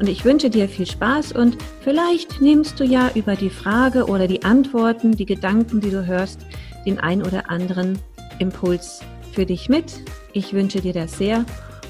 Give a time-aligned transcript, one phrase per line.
[0.00, 4.28] und ich wünsche dir viel Spaß und vielleicht nimmst du ja über die Frage oder
[4.28, 6.40] die Antworten, die Gedanken, die du hörst,
[6.86, 7.98] den ein oder anderen
[8.38, 9.00] Impuls
[9.32, 10.00] für dich mit.
[10.32, 11.44] Ich wünsche dir das sehr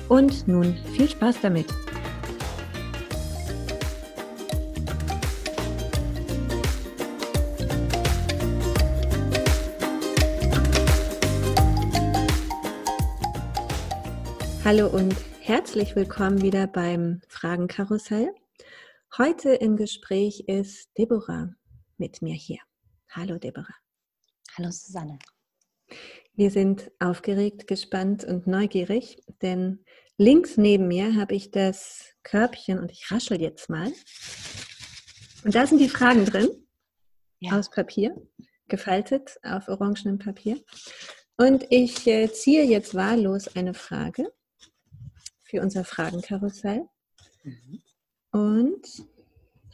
[0.09, 1.67] und nun viel Spaß damit.
[14.65, 15.15] Hallo und
[15.49, 18.35] Herzlich willkommen wieder beim Fragenkarussell.
[19.17, 21.55] Heute im Gespräch ist Deborah
[21.97, 22.59] mit mir hier.
[23.09, 23.75] Hallo Deborah.
[24.59, 25.19] Hallo Susanne.
[26.35, 29.87] Wir sind aufgeregt, gespannt und neugierig, denn
[30.19, 33.91] links neben mir habe ich das Körbchen und ich raschel jetzt mal.
[35.45, 36.51] Und da sind die Fragen drin,
[37.39, 37.59] ja.
[37.59, 38.15] aus Papier,
[38.69, 40.63] gefaltet auf orangenem Papier.
[41.39, 44.31] Und ich äh, ziehe jetzt wahllos eine Frage
[45.49, 46.87] für unser Fragenkarussell
[47.43, 47.83] mhm.
[48.33, 48.87] und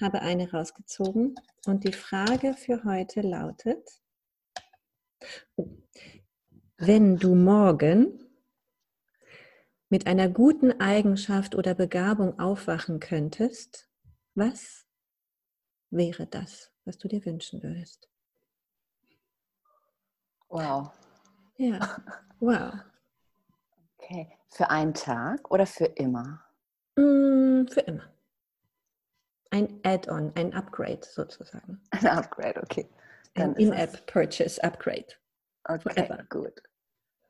[0.01, 1.35] habe eine rausgezogen.
[1.67, 4.01] Und die Frage für heute lautet,
[6.77, 8.21] wenn du morgen
[9.89, 13.89] mit einer guten Eigenschaft oder Begabung aufwachen könntest,
[14.35, 14.87] was
[15.91, 18.09] wäre das, was du dir wünschen würdest?
[20.49, 20.93] Wow.
[21.57, 21.99] Ja,
[22.41, 22.75] wow.
[23.99, 24.39] Okay.
[24.55, 26.41] Für einen Tag oder für immer?
[26.95, 28.05] Mm, für immer.
[29.51, 31.83] Ein Add-on, ein Upgrade sozusagen.
[31.91, 32.89] Ein Upgrade, okay.
[33.35, 35.07] Dann ein In-App-Purchase Upgrade.
[35.65, 36.25] Okay, Forever.
[36.29, 36.63] gut.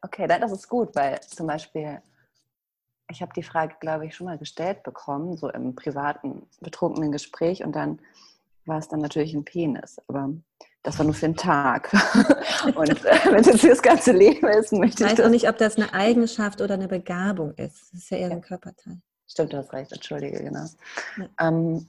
[0.03, 2.03] Okay, das ist gut, weil zum Beispiel,
[3.11, 7.65] ich habe die Frage, glaube ich, schon mal gestellt bekommen, so im privaten, betrunkenen Gespräch
[7.65, 8.03] und dann
[8.67, 9.99] war es dann natürlich ein Penis.
[10.09, 10.31] Aber
[10.85, 11.91] das war nur für einen Tag.
[12.77, 15.13] Und äh, wenn es jetzt für das ganze Leben ist, möchte ich.
[15.13, 17.93] Ich weiß auch nicht, ob das eine Eigenschaft oder eine Begabung ist.
[17.93, 19.01] Das ist ja eher ein Körperteil.
[19.27, 20.67] Stimmt, du hast recht, entschuldige, genau.
[21.17, 21.29] Ja.
[21.41, 21.89] Ähm,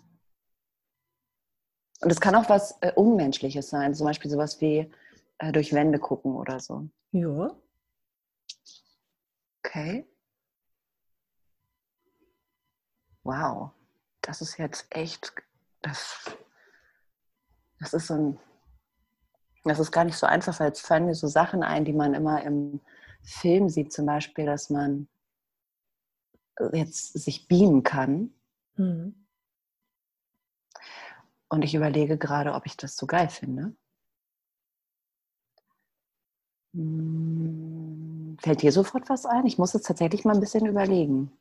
[2.01, 4.89] und es kann auch was äh, Unmenschliches sein, zum Beispiel sowas wie
[5.39, 6.88] äh, durch Wände gucken oder so.
[7.12, 7.51] Ja.
[9.63, 10.07] Okay.
[13.23, 13.72] Wow,
[14.22, 15.33] das ist jetzt echt,
[15.81, 16.38] das,
[17.79, 18.39] das ist so ein
[19.65, 22.13] das ist gar nicht so einfach, weil es fallen mir so Sachen ein, die man
[22.13, 22.79] immer im
[23.23, 25.07] Film sieht, zum Beispiel, dass man
[26.73, 28.31] jetzt sich beamen kann.
[28.77, 29.25] Mhm.
[31.49, 33.73] Und ich überlege gerade, ob ich das so geil finde.
[36.73, 39.45] Hm, fällt dir sofort was ein?
[39.45, 41.31] Ich muss jetzt tatsächlich mal ein bisschen überlegen.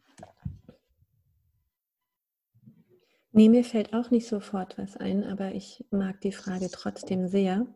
[3.33, 7.67] Nee, mir fällt auch nicht sofort was ein, aber ich mag die Frage trotzdem sehr.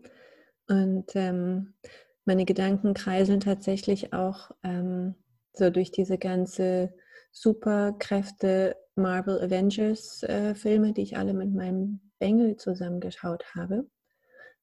[0.69, 1.75] Und ähm,
[2.25, 5.15] meine Gedanken kreiseln tatsächlich auch ähm,
[5.55, 6.95] so durch diese ganze
[7.33, 13.89] Superkräfte Marvel Avengers äh, Filme, die ich alle mit meinem Bengel zusammengeschaut habe.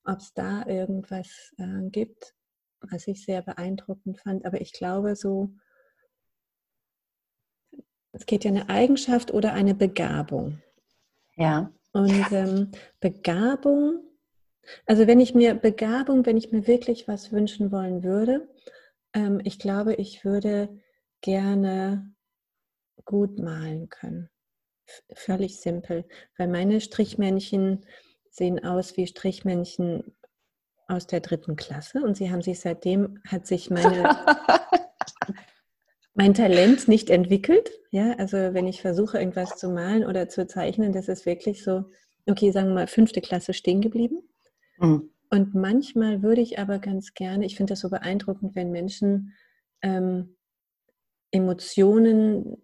[0.04, 2.36] Ob es da irgendwas äh, gibt,
[2.82, 4.46] was ich sehr beeindruckend fand.
[4.46, 5.56] Aber ich glaube so,
[8.12, 10.62] es geht ja eine Eigenschaft oder eine Begabung.
[11.36, 11.72] Ja.
[11.92, 14.04] Und ähm, Begabung
[14.86, 18.48] also wenn ich mir Begabung, wenn ich mir wirklich was wünschen wollen würde,
[19.14, 20.70] ähm, ich glaube, ich würde
[21.22, 22.14] gerne
[23.06, 24.30] gut malen können.
[24.88, 26.06] F völlig simpel,
[26.38, 27.86] weil meine Strichmännchen
[28.30, 30.16] sehen aus wie Strichmännchen
[30.88, 34.16] aus der dritten Klasse und sie haben sich seitdem, hat sich meine,
[36.14, 37.72] mein Talent nicht entwickelt.
[37.92, 41.86] Ja, also wenn ich versuche, irgendwas zu malen oder zu zeichnen, das ist wirklich so,
[42.28, 44.22] okay, sagen wir mal, fünfte Klasse stehen geblieben.
[44.78, 45.10] Mhm.
[45.30, 49.34] Und manchmal würde ich aber ganz gerne, ich finde das so beeindruckend, wenn Menschen
[49.82, 50.36] ähm,
[51.32, 52.58] Emotionen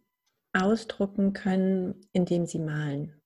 [0.54, 3.22] ausdrucken können, indem sie malen.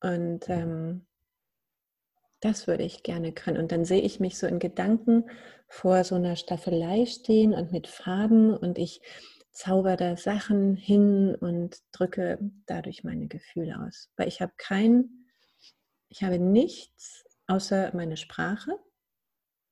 [0.00, 1.06] Und ähm,
[2.40, 3.58] das würde ich gerne können.
[3.58, 5.30] Und dann sehe ich mich so in Gedanken
[5.68, 9.02] vor so einer Staffelei stehen und mit Farben und ich
[9.52, 14.10] zauber da Sachen hin und drücke dadurch meine Gefühle aus.
[14.16, 15.26] Weil ich habe kein,
[16.08, 18.78] ich habe nichts außer meine Sprache,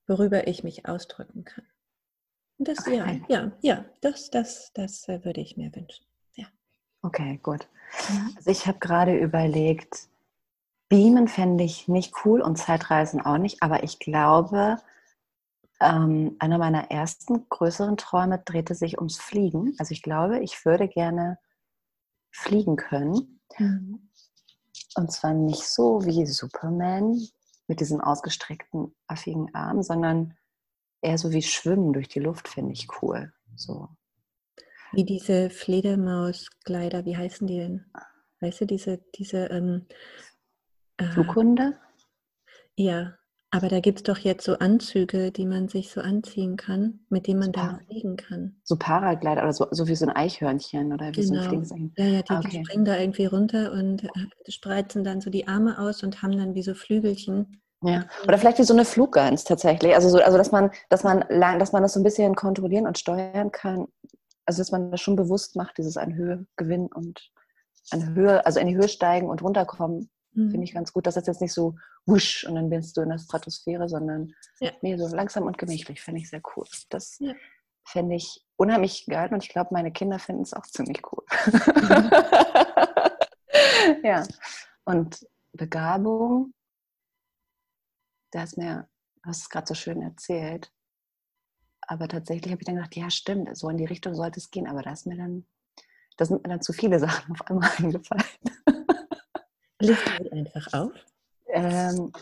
[0.07, 1.65] worüber ich mich ausdrücken kann.
[2.59, 3.23] Und das, okay.
[3.29, 6.05] ja, ja, ja, das, das, das äh, würde ich mir wünschen.
[6.35, 6.47] Ja.
[7.03, 7.69] Okay, gut.
[8.37, 10.09] Also ich habe gerade überlegt,
[10.89, 14.79] Beamen fände ich nicht cool und Zeitreisen auch nicht, aber ich glaube,
[15.81, 19.75] ähm, einer meiner ersten größeren Träume drehte sich ums Fliegen.
[19.79, 21.39] Also ich glaube, ich würde gerne
[22.31, 23.41] fliegen können.
[23.59, 24.11] Mhm.
[24.97, 27.21] Und zwar nicht so wie Superman
[27.69, 30.37] mit diesem ausgestreckten, affigen Arm, sondern
[31.01, 33.33] eher so wie Schwimmen durch die Luft, finde ich cool.
[33.55, 33.89] So.
[34.93, 37.93] Wie diese Fledermauskleider, wie heißen die denn?
[38.41, 39.87] Weißt du, diese, diese ähm,
[40.97, 41.79] äh, Flughunde?
[42.77, 43.19] Ja,
[43.51, 47.27] aber da gibt es doch jetzt so Anzüge, die man sich so anziehen kann, mit
[47.27, 48.57] denen man so dann fliegen kann.
[48.65, 51.43] So Paraglider oder so, so wie so ein Eichhörnchen oder wie genau.
[51.43, 51.91] so ein genau.
[51.97, 52.49] Ja, ja, die, okay.
[52.51, 56.37] die, springen da irgendwie runter und äh, spreizen dann so die Arme aus und haben
[56.37, 57.63] dann wie so Flügelchen.
[57.83, 59.95] Ja, oder vielleicht wie so eine Fluggans tatsächlich.
[59.95, 62.99] Also, so, also dass, man, dass, man dass man das so ein bisschen kontrollieren und
[62.99, 63.87] steuern kann.
[64.45, 67.31] Also dass man das schon bewusst macht, dieses an Höhe gewinnen und
[67.91, 70.51] an Höhe, also in die Höhe steigen und runterkommen Mhm.
[70.51, 71.75] Finde ich ganz gut, dass das jetzt nicht so
[72.09, 74.73] wusch und dann bist du in der Stratosphäre, sondern ja.
[74.83, 76.01] nee, so langsam und gemächlich.
[76.01, 76.67] Finde ich sehr cool.
[76.89, 77.35] Das ja.
[77.85, 81.25] fände ich unheimlich geil und ich glaube, meine Kinder finden es auch ziemlich cool.
[81.47, 82.11] Mhm.
[84.03, 84.27] ja.
[84.85, 86.55] Und Begabung,
[88.31, 88.89] da ist mir,
[89.23, 90.73] du hast es gerade so schön erzählt,
[91.83, 94.67] aber tatsächlich habe ich dann gedacht, ja, stimmt, so in die Richtung sollte es gehen,
[94.67, 95.47] aber da ist mir dann,
[96.17, 98.25] da sind mir dann zu viele Sachen auf einmal eingefallen.
[99.81, 100.93] Liste sie einfach auf.
[101.49, 102.13] Ähm,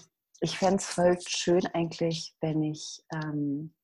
[0.40, 3.74] ich fände es voll schön eigentlich, wenn ich ähm,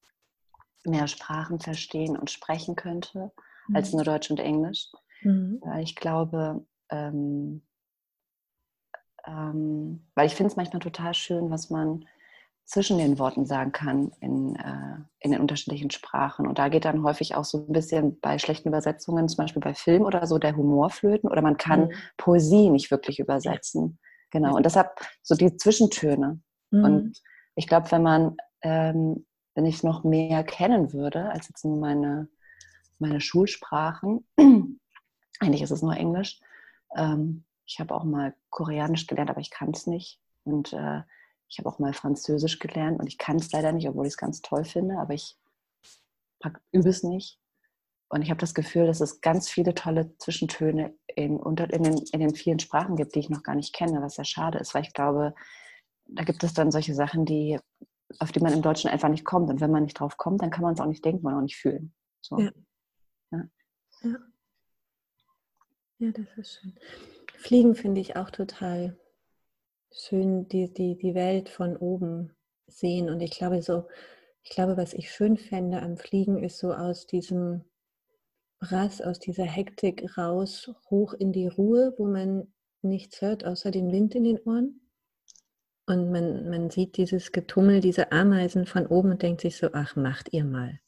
[0.84, 3.32] mehr Sprachen verstehen und sprechen könnte
[3.68, 3.76] mhm.
[3.76, 4.90] als nur Deutsch und Englisch.
[5.22, 5.60] Mhm.
[5.62, 7.62] Weil ich glaube, ähm,
[9.26, 12.06] ähm weil ich finde es manchmal total schön, was man
[12.64, 16.46] zwischen den Worten sagen kann in, äh, in den unterschiedlichen Sprachen.
[16.46, 19.74] Und da geht dann häufig auch so ein bisschen bei schlechten Übersetzungen, zum Beispiel bei
[19.74, 21.92] Film oder so, der Humor flöten oder man kann mhm.
[22.16, 23.98] Poesie nicht wirklich übersetzen.
[24.32, 24.56] Genau.
[24.56, 26.40] Und deshalb so die Zwischentöne.
[26.70, 26.84] Mhm.
[26.84, 27.22] Und
[27.54, 32.28] ich glaube, wenn man, ähm, wenn ich noch mehr kennen würde, als jetzt nur meine,
[32.98, 34.26] meine Schulsprachen,
[35.38, 36.40] eigentlich ist es nur Englisch.
[36.96, 40.18] Ähm, ich habe auch mal Koreanisch gelernt, aber ich kann es nicht.
[40.44, 41.02] Und äh,
[41.48, 44.16] ich habe auch mal Französisch gelernt und ich kann es leider nicht, obwohl ich es
[44.16, 45.38] ganz toll finde, aber ich
[46.72, 47.38] übe es nicht.
[48.12, 52.20] Und ich habe das Gefühl, dass es ganz viele tolle Zwischentöne in, in, den, in
[52.20, 54.82] den vielen Sprachen gibt, die ich noch gar nicht kenne, was sehr schade ist, weil
[54.82, 55.34] ich glaube,
[56.04, 57.58] da gibt es dann solche Sachen, die,
[58.18, 59.48] auf die man im Deutschen einfach nicht kommt.
[59.48, 61.40] Und wenn man nicht drauf kommt, dann kann man es auch nicht denken und auch
[61.40, 61.94] nicht fühlen.
[62.20, 62.38] So.
[62.38, 62.50] Ja.
[63.30, 63.44] Ja.
[64.02, 64.16] ja.
[65.96, 66.74] ja, das ist schön.
[67.38, 68.94] Fliegen finde ich auch total
[69.90, 72.36] schön die, die, die Welt von oben
[72.66, 73.08] sehen.
[73.08, 73.88] Und ich glaube, so,
[74.42, 77.64] ich glaube, was ich schön fände am Fliegen, ist so aus diesem
[78.62, 83.90] Brass, aus dieser Hektik raus, hoch in die Ruhe, wo man nichts hört, außer den
[83.90, 84.80] Wind in den Ohren.
[85.86, 89.96] Und man, man sieht dieses Getummel, diese Ameisen von oben und denkt sich so, ach,
[89.96, 90.78] macht ihr mal.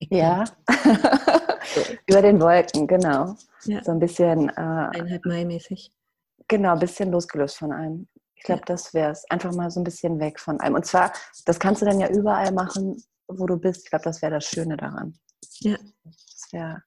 [0.00, 0.44] Ich ja,
[2.06, 3.36] über den Wolken, genau.
[3.64, 3.84] Ja.
[3.84, 4.48] So ein bisschen.
[4.48, 5.92] Äh, Einhalb Mai mäßig.
[6.48, 8.08] Genau, ein bisschen losgelöst von einem.
[8.34, 9.30] Ich glaube, das wäre es.
[9.30, 10.74] Einfach mal so ein bisschen weg von einem.
[10.74, 11.12] Und zwar,
[11.44, 12.96] das kannst du dann ja überall machen,
[13.28, 13.84] wo du bist.
[13.84, 15.18] Ich glaube, das wäre das Schöne daran.
[15.60, 15.76] Ja.
[16.04, 16.82] Das wäre.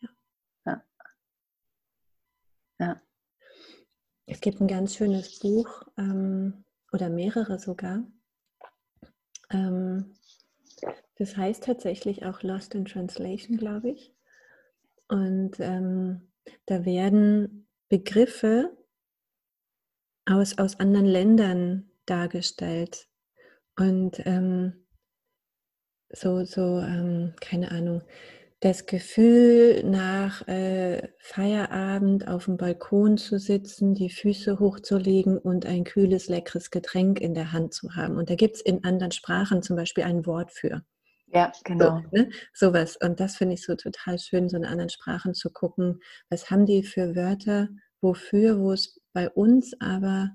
[0.00, 0.08] Ja.
[0.66, 0.82] ja.
[2.78, 3.00] Ja.
[4.32, 8.04] Es gibt ein ganz schönes Buch ähm, oder mehrere sogar.
[9.50, 10.14] Ähm,
[11.16, 14.14] das heißt tatsächlich auch Lost in Translation, glaube ich.
[15.08, 16.30] Und ähm,
[16.66, 18.70] da werden Begriffe
[20.26, 23.08] aus, aus anderen Ländern dargestellt.
[23.76, 24.86] Und ähm,
[26.08, 28.04] so, so ähm, keine Ahnung,
[28.60, 35.84] das Gefühl, nach äh, Feierabend auf dem Balkon zu sitzen, die Füße hochzulegen und ein
[35.84, 38.18] kühles, leckeres Getränk in der Hand zu haben.
[38.18, 40.82] Und da gibt es in anderen Sprachen zum Beispiel ein Wort für.
[41.32, 42.02] Ja, genau.
[42.02, 42.30] So, ne?
[42.52, 42.96] Sowas.
[42.96, 46.66] Und das finde ich so total schön, so in anderen Sprachen zu gucken, was haben
[46.66, 47.68] die für Wörter,
[48.02, 50.32] wofür, wo es bei uns aber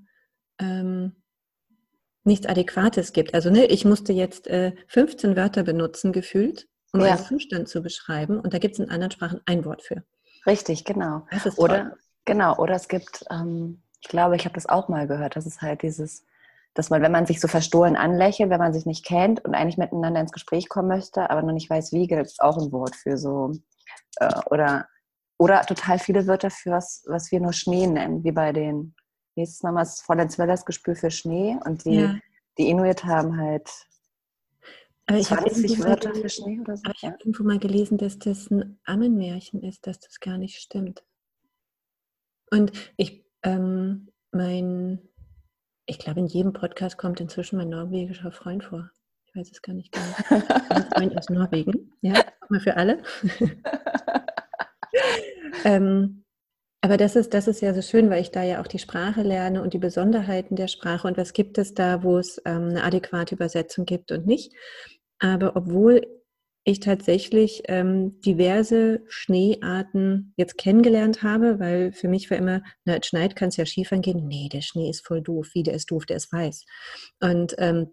[0.58, 1.22] ähm,
[2.24, 3.34] nichts Adäquates gibt.
[3.34, 6.66] Also ne, ich musste jetzt äh, 15 Wörter benutzen, gefühlt,
[7.00, 7.14] um ja.
[7.14, 8.40] einen Zustand zu beschreiben.
[8.40, 10.02] Und da gibt es in anderen Sprachen ein Wort für.
[10.46, 11.26] Richtig, genau.
[11.56, 15.46] oder, genau, oder es gibt, ähm, ich glaube, ich habe das auch mal gehört, das
[15.46, 16.24] ist halt dieses,
[16.74, 19.78] dass man, wenn man sich so verstohlen anlächelt, wenn man sich nicht kennt und eigentlich
[19.78, 22.94] miteinander ins Gespräch kommen möchte, aber noch nicht weiß, wie, gibt es auch ein Wort
[22.94, 23.52] für so.
[24.20, 24.86] Äh, oder,
[25.38, 28.94] oder total viele Wörter für was, was wir nur Schnee nennen, wie bei den
[29.36, 32.14] wie ist es nochmal, das Fräulein Zwellers Gespür für Schnee und die, ja.
[32.58, 33.70] die Inuit haben halt
[35.06, 36.82] aber ich 20 Wörter für Schnee oder so.
[36.84, 40.58] Aber ich habe irgendwo mal gelesen, dass das ein Ammenmärchen ist, dass das gar nicht
[40.58, 41.04] stimmt.
[42.50, 45.00] Und ich, ähm, mein,
[45.86, 48.90] ich glaube, in jedem Podcast kommt inzwischen mein norwegischer Freund vor.
[49.26, 50.06] Ich weiß es gar nicht genau.
[50.70, 51.92] Ein Freund aus Norwegen.
[52.00, 53.02] Ja, mal für alle.
[55.64, 56.24] ähm,
[56.80, 59.22] aber das ist, das ist ja so schön, weil ich da ja auch die Sprache
[59.22, 62.84] lerne und die Besonderheiten der Sprache und was gibt es da, wo es ähm, eine
[62.84, 64.52] adäquate Übersetzung gibt und nicht.
[65.18, 66.02] Aber obwohl
[66.68, 73.06] ich tatsächlich ähm, diverse Schneearten jetzt kennengelernt habe, weil für mich war immer, na, es
[73.06, 74.26] schneit, kann es ja Skifahren gehen.
[74.26, 75.50] Nee, der Schnee ist voll doof.
[75.54, 76.64] Wie, der ist doof, der ist weiß.
[77.20, 77.92] Und ähm,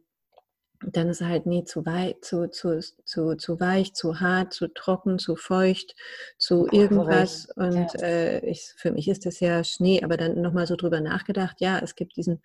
[0.92, 4.68] dann ist er halt nie zu weit, zu, zu, zu, zu weich, zu hart, zu
[4.68, 5.96] trocken, zu feucht,
[6.38, 7.48] zu irgendwas.
[7.56, 11.62] Und äh, ich, für mich ist das ja Schnee, aber dann nochmal so drüber nachgedacht,
[11.62, 12.42] ja, es gibt diesen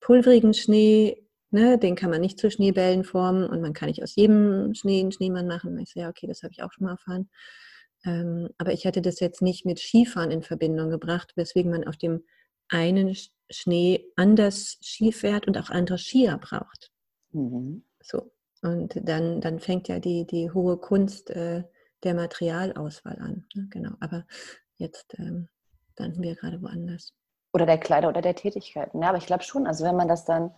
[0.00, 4.16] pulverigen Schnee, ne, den kann man nicht zu Schneebällen formen und man kann nicht aus
[4.16, 5.78] jedem Schnee einen Schneemann machen.
[5.78, 7.30] ich so, ja, okay, das habe ich auch schon mal erfahren.
[8.04, 11.96] Ähm, aber ich hatte das jetzt nicht mit Skifahren in Verbindung gebracht, weswegen man auf
[11.96, 12.24] dem
[12.68, 13.14] einen
[13.50, 16.90] Schnee anders Ski fährt und auch andere Skier braucht.
[17.32, 17.84] Mhm.
[18.00, 18.32] So.
[18.62, 21.64] Und dann, dann fängt ja die, die hohe Kunst äh,
[22.04, 23.46] der Materialauswahl an.
[23.54, 23.66] Ne?
[23.70, 23.92] Genau.
[24.00, 24.24] Aber
[24.76, 25.48] jetzt ähm,
[25.98, 27.12] landen wir gerade woanders.
[27.52, 29.02] Oder der Kleider oder der Tätigkeiten.
[29.02, 30.52] Ja, aber ich glaube schon, also wenn man das dann,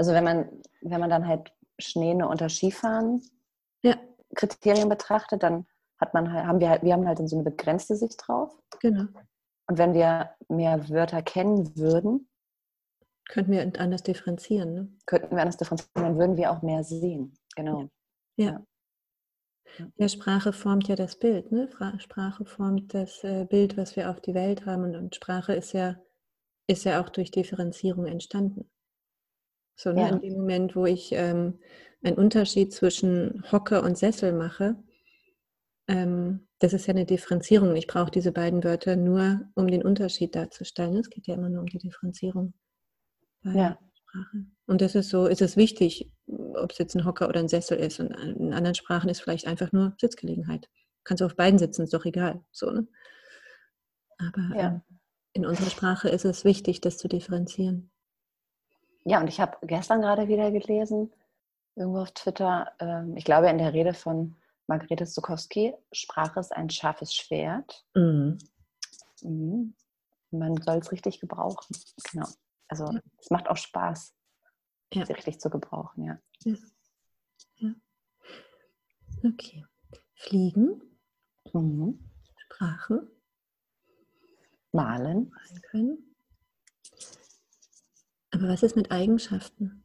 [0.00, 0.48] also wenn man,
[0.80, 3.20] wenn man dann halt Schnee nur unter Skifahren
[3.82, 3.96] ja.
[4.34, 5.66] Kriterien betrachtet, dann
[5.98, 8.50] hat man halt, haben wir halt, wir haben halt so eine begrenzte Sicht drauf.
[8.80, 9.04] Genau.
[9.66, 12.30] Und wenn wir mehr Wörter kennen würden,
[13.28, 14.74] Könnten wir anders differenzieren.
[14.74, 14.88] Ne?
[15.06, 17.36] Könnten wir anders differenzieren, dann würden wir auch mehr sehen.
[17.54, 17.88] Genau.
[18.36, 18.64] Ja.
[19.78, 19.90] ja.
[19.96, 20.08] ja.
[20.08, 21.52] Sprache formt ja das Bild.
[21.52, 21.68] Ne?
[21.98, 24.96] Sprache formt das äh, Bild, was wir auf die Welt haben.
[24.96, 26.00] Und, Sprache ist ja,
[26.66, 28.68] ist ja auch durch Differenzierung entstanden.
[29.80, 30.02] So, ne?
[30.02, 30.08] ja.
[30.08, 31.58] in dem Moment, wo ich ähm,
[32.02, 34.76] einen Unterschied zwischen Hocke und Sessel mache,
[35.88, 37.74] ähm, das ist ja eine Differenzierung.
[37.76, 40.98] Ich brauche diese beiden Wörter nur, um den Unterschied darzustellen.
[40.98, 42.52] Es geht ja immer nur um die Differenzierung
[43.42, 43.78] ja.
[43.94, 44.44] Sprache.
[44.66, 47.78] Und das ist so, ist es wichtig, ob es jetzt ein Hocker oder ein Sessel
[47.78, 48.00] ist.
[48.00, 50.68] Und in anderen Sprachen ist vielleicht einfach nur Sitzgelegenheit.
[51.04, 52.44] Kannst du auf beiden sitzen, ist doch egal.
[52.52, 52.86] So, ne?
[54.18, 54.66] Aber ja.
[54.68, 54.82] ähm,
[55.32, 57.89] in unserer Sprache ist es wichtig, das zu differenzieren.
[59.04, 61.12] Ja, und ich habe gestern gerade wieder gelesen,
[61.74, 66.70] irgendwo auf Twitter, ähm, ich glaube in der Rede von Margarete Stokowski, Sprache ist ein
[66.70, 67.84] scharfes Schwert.
[67.94, 68.38] Mhm.
[69.22, 69.74] Mhm.
[70.30, 71.76] Man soll es richtig gebrauchen.
[72.12, 72.28] Genau.
[72.68, 73.00] Also ja.
[73.18, 74.14] es macht auch Spaß,
[74.94, 75.04] ja.
[75.04, 76.18] sie richtig zu gebrauchen, ja.
[76.44, 76.56] ja.
[77.56, 77.74] ja.
[79.24, 79.64] Okay.
[80.14, 80.82] Fliegen.
[81.52, 82.08] Mhm.
[82.36, 83.10] Sprache.
[84.72, 85.30] Malen.
[85.30, 86.09] Malen können.
[88.40, 89.84] Aber was ist mit Eigenschaften?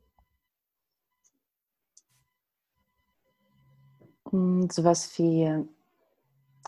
[4.31, 5.65] Hm, sowas wie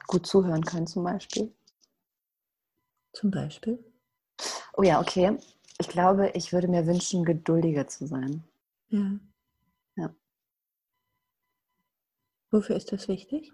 [0.05, 1.53] gut zuhören können zum Beispiel.
[3.13, 3.79] Zum Beispiel?
[4.73, 5.37] Oh ja, okay.
[5.79, 8.43] Ich glaube, ich würde mir wünschen, geduldiger zu sein.
[8.89, 9.17] Ja.
[9.95, 10.13] Ja.
[12.51, 13.53] Wofür ist das wichtig?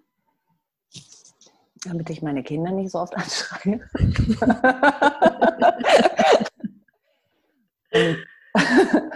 [1.83, 3.87] Damit ich meine Kinder nicht so oft anschreie.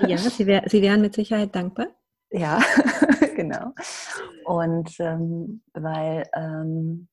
[0.08, 1.88] ja, sie, wär, sie wären mit Sicherheit dankbar.
[2.32, 2.62] Ja,
[3.36, 3.74] genau.
[4.46, 7.08] Und ähm, weil ähm,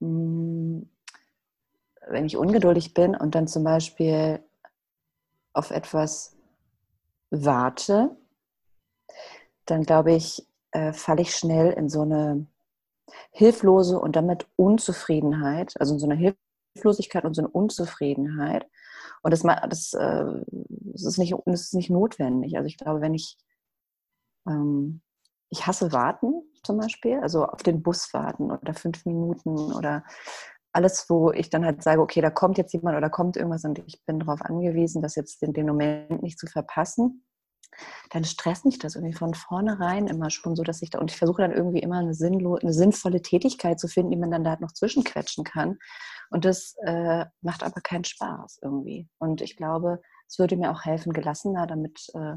[0.00, 0.88] hm,
[2.08, 4.40] wenn ich ungeduldig bin und dann zum Beispiel
[5.52, 6.36] auf etwas
[7.30, 8.16] warte,
[9.64, 12.46] dann glaube ich, äh, falle ich schnell in so eine
[13.30, 16.34] hilflose und damit Unzufriedenheit, also in so eine
[16.74, 18.66] Hilflosigkeit und so eine Unzufriedenheit.
[19.26, 22.56] Und das, das, äh, das, ist, nicht, das ist nicht notwendig.
[22.56, 23.36] Also ich glaube, wenn ich,
[24.48, 25.02] ähm,
[25.50, 30.04] ich hasse warten zum Beispiel, also auf den Bus warten oder fünf Minuten oder
[30.72, 33.80] alles, wo ich dann halt sage, okay, da kommt jetzt jemand oder kommt irgendwas und
[33.80, 37.25] ich bin darauf angewiesen, das jetzt in dem Moment nicht zu verpassen,
[38.10, 41.16] dann stresst mich das irgendwie von vornherein immer schon so, dass ich da, und ich
[41.16, 44.56] versuche dann irgendwie immer eine, sinnlo eine sinnvolle Tätigkeit zu finden, die man dann da
[44.60, 45.78] noch zwischenquetschen kann.
[46.30, 49.08] Und das äh, macht aber keinen Spaß irgendwie.
[49.18, 52.36] Und ich glaube, es würde mir auch helfen, gelassener damit, äh,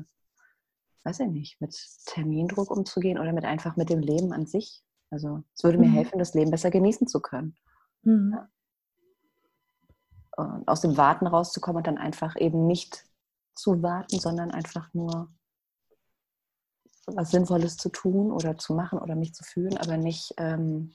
[1.04, 4.84] weiß ich nicht, mit Termindruck umzugehen oder mit einfach mit dem Leben an sich.
[5.10, 5.94] Also es würde mir mhm.
[5.94, 7.56] helfen, das Leben besser genießen zu können.
[8.04, 8.34] Mhm.
[8.36, 8.50] Ja.
[10.38, 13.06] Und aus dem Warten rauszukommen und dann einfach eben nicht
[13.60, 15.30] zu warten, sondern einfach nur
[17.06, 20.94] was Sinnvolles zu tun oder zu machen oder mich zu fühlen, aber nicht, ähm,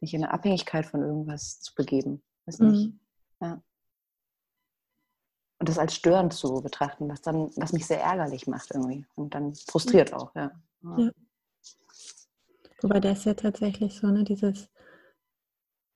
[0.00, 2.22] nicht in eine Abhängigkeit von irgendwas zu begeben.
[2.46, 2.60] Nicht.
[2.60, 3.00] Mhm.
[3.40, 3.62] Ja.
[5.58, 9.34] Und das als störend zu betrachten, was dann, was mich sehr ärgerlich macht irgendwie und
[9.34, 10.52] dann frustriert auch, ja.
[10.82, 11.10] ja.
[12.80, 14.68] Wobei das ja tatsächlich so, ne, dieses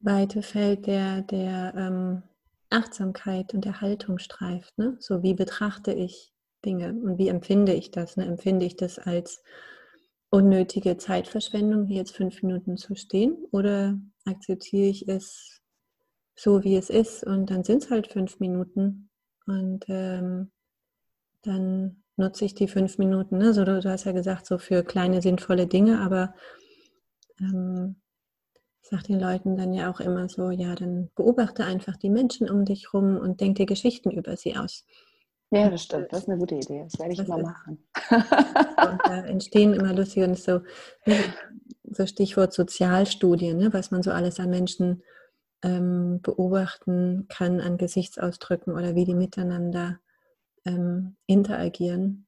[0.00, 2.22] weite Feld der, der, ähm,
[2.72, 4.76] Achtsamkeit und der Haltung streift.
[4.78, 4.96] Ne?
[5.00, 6.32] So wie betrachte ich
[6.64, 8.16] Dinge und wie empfinde ich das?
[8.16, 8.24] Ne?
[8.26, 9.42] Empfinde ich das als
[10.30, 13.36] unnötige Zeitverschwendung, hier jetzt fünf Minuten zu stehen?
[13.50, 15.60] Oder akzeptiere ich es
[16.34, 19.10] so, wie es ist und dann sind es halt fünf Minuten
[19.46, 20.50] und ähm,
[21.42, 23.38] dann nutze ich die fünf Minuten.
[23.38, 23.52] Ne?
[23.52, 26.34] So, du, du, hast ja gesagt, so für kleine sinnvolle Dinge, aber
[27.40, 28.01] ähm,
[28.82, 32.50] ich sage den Leuten dann ja auch immer so, ja, dann beobachte einfach die Menschen
[32.50, 34.84] um dich rum und denk dir Geschichten über sie aus.
[35.50, 36.10] Ja, das stimmt.
[36.10, 36.82] Das ist eine gute Idee.
[36.84, 37.86] Das werde ich das mal machen.
[38.10, 40.62] Und da entstehen immer lustige und so,
[41.04, 41.16] ne,
[41.84, 45.02] so Stichwort Sozialstudien, ne, was man so alles an Menschen
[45.62, 50.00] ähm, beobachten kann, an Gesichtsausdrücken oder wie die miteinander
[50.64, 52.26] ähm, interagieren.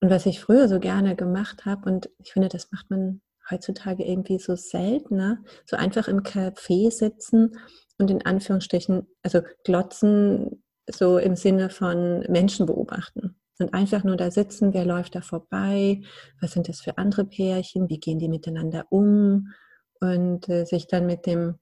[0.00, 3.20] Und was ich früher so gerne gemacht habe, und ich finde, das macht man
[3.50, 7.58] heutzutage irgendwie so seltener, so einfach im Café sitzen
[7.98, 13.36] und in Anführungsstrichen, also glotzen, so im Sinne von Menschen beobachten.
[13.58, 16.02] Und einfach nur da sitzen, wer läuft da vorbei,
[16.40, 19.52] was sind das für andere Pärchen, wie gehen die miteinander um
[20.00, 21.58] und äh, sich dann mit dem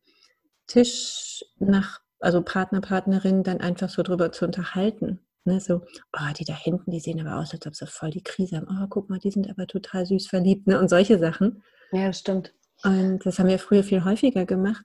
[0.67, 5.21] Tisch nach, also Partner, Partnerin, dann einfach so drüber zu unterhalten.
[5.45, 5.83] Ne, so,
[6.13, 8.69] oh, die da hinten, die sehen aber aus, als ob sie voll die Krise haben.
[8.71, 10.79] Oh, guck mal, die sind aber total süß verliebt ne?
[10.79, 11.65] und solche Sachen.
[11.91, 12.55] Ja, das stimmt.
[12.85, 14.85] Und das haben wir früher viel häufiger gemacht.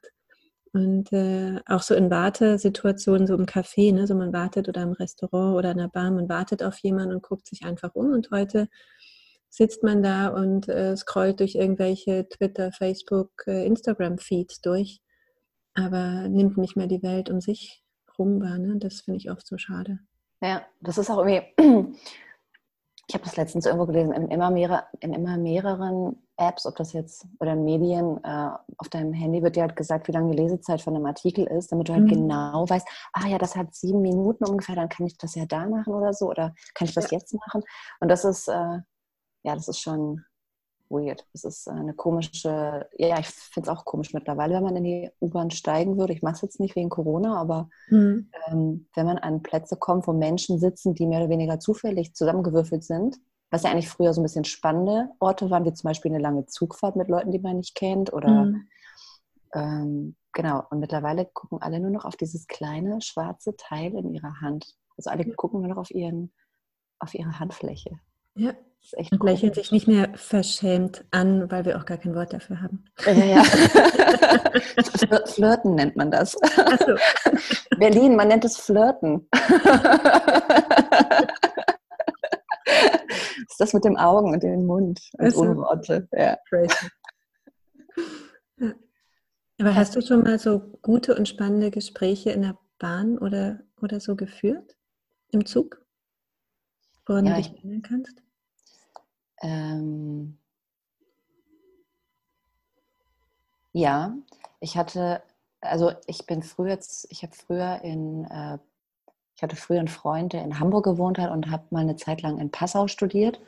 [0.74, 4.08] Und äh, auch so in Wartesituationen, so im Café, ne?
[4.08, 7.24] so man wartet oder im Restaurant oder in der Bar, man wartet auf jemanden und
[7.24, 8.12] guckt sich einfach um.
[8.12, 8.68] Und heute
[9.50, 15.02] sitzt man da und äh, scrollt durch irgendwelche Twitter, Facebook, äh, Instagram-Feeds durch,
[15.74, 17.84] aber nimmt nicht mehr die Welt um sich
[18.18, 18.58] rum wahr.
[18.58, 18.78] Ne?
[18.78, 20.00] Das finde ich oft so schade.
[20.42, 21.42] Ja, das ist auch irgendwie,
[23.08, 26.94] ich habe das letztens irgendwo gelesen, in immer, mehrere, in immer mehreren Apps, ob das
[26.94, 30.38] jetzt oder in Medien, äh, auf deinem Handy wird dir halt gesagt, wie lange die
[30.38, 32.10] Lesezeit von einem Artikel ist, damit du halt mhm.
[32.10, 35.66] genau weißt, ah ja, das hat sieben Minuten ungefähr, dann kann ich das ja da
[35.68, 37.18] machen oder so, oder kann ich das ja.
[37.18, 37.64] jetzt machen?
[38.00, 38.80] Und das ist, äh,
[39.44, 40.24] ja, das ist schon
[40.90, 41.26] weird.
[41.34, 45.10] Es ist eine komische, ja, ich finde es auch komisch mittlerweile, wenn man in die
[45.20, 46.14] U-Bahn steigen würde.
[46.14, 48.30] Ich mache es jetzt nicht wegen Corona, aber mhm.
[48.48, 52.84] ähm, wenn man an Plätze kommt, wo Menschen sitzen, die mehr oder weniger zufällig zusammengewürfelt
[52.84, 53.18] sind,
[53.50, 56.46] was ja eigentlich früher so ein bisschen spannende Orte waren, wie zum Beispiel eine lange
[56.46, 58.68] Zugfahrt mit Leuten, die man nicht kennt oder mhm.
[59.54, 60.64] ähm, genau.
[60.70, 64.76] Und mittlerweile gucken alle nur noch auf dieses kleine schwarze Teil in ihrer Hand.
[64.98, 66.34] Also alle gucken nur noch auf ihren,
[67.00, 67.92] auf ihre Handfläche.
[68.36, 68.54] Ja,
[69.12, 72.86] und lächeln sich nicht mehr verschämt an, weil wir auch gar kein Wort dafür haben.
[73.06, 73.44] Ja, ja.
[75.26, 76.32] Flirten nennt man das.
[76.32, 76.40] So.
[77.78, 79.28] Berlin, man nennt es Flirten.
[83.48, 86.08] ist das mit dem Augen und dem Mund und ohne Worte.
[86.12, 86.38] Ja.
[89.60, 94.00] Aber hast du schon mal so gute und spannende Gespräche in der Bahn oder, oder
[94.00, 94.78] so geführt?
[95.32, 95.84] Im Zug?
[97.06, 98.22] Woran ja, du dich erinnern kannst?
[99.42, 100.38] Ähm,
[103.74, 104.16] ja,
[104.60, 105.22] ich hatte,
[105.62, 108.58] also ich bin früher, ich habe früher in, äh,
[109.36, 112.22] ich hatte früher einen Freund, der in Hamburg gewohnt hat und habe mal eine Zeit
[112.22, 113.40] lang in Passau studiert.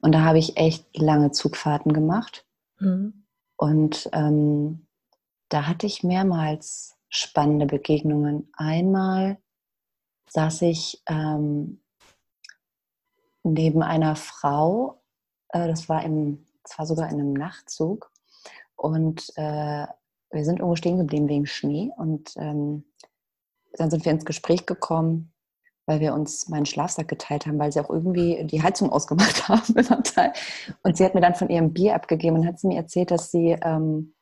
[0.00, 2.44] Und da habe ich echt lange Zugfahrten gemacht.
[2.80, 3.24] Mhm.
[3.56, 4.86] Und ähm,
[5.48, 8.48] da hatte ich mehrmals spannende Begegnungen.
[8.56, 9.38] Einmal
[10.28, 11.80] saß ich ähm,
[13.42, 15.00] neben einer Frau,
[15.50, 18.10] äh, das war im, das war sogar in einem Nachtzug.
[18.76, 19.86] Und äh,
[20.30, 21.90] wir sind irgendwo stehen geblieben wegen Schnee.
[21.96, 22.84] Und ähm,
[23.74, 25.32] dann sind wir ins Gespräch gekommen,
[25.86, 29.74] weil wir uns meinen Schlafsack geteilt haben, weil sie auch irgendwie die Heizung ausgemacht haben.
[30.82, 33.30] Und sie hat mir dann von ihrem Bier abgegeben und hat sie mir erzählt, dass
[33.30, 34.14] sie, ähm,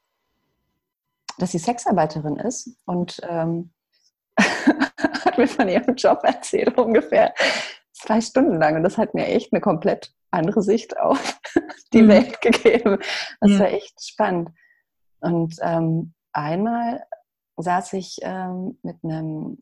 [1.38, 3.72] dass sie Sexarbeiterin ist und ähm,
[4.38, 7.34] hat mir von ihrem Job erzählt, ungefähr
[7.92, 8.76] zwei Stunden lang.
[8.76, 11.40] Und das hat mir echt eine komplett andere Sicht auf
[11.92, 12.08] die mhm.
[12.08, 12.98] Welt gegeben.
[13.40, 13.58] Das ja.
[13.60, 14.50] war echt spannend.
[15.20, 17.04] Und ähm, einmal
[17.56, 19.58] saß ich ähm, mit einem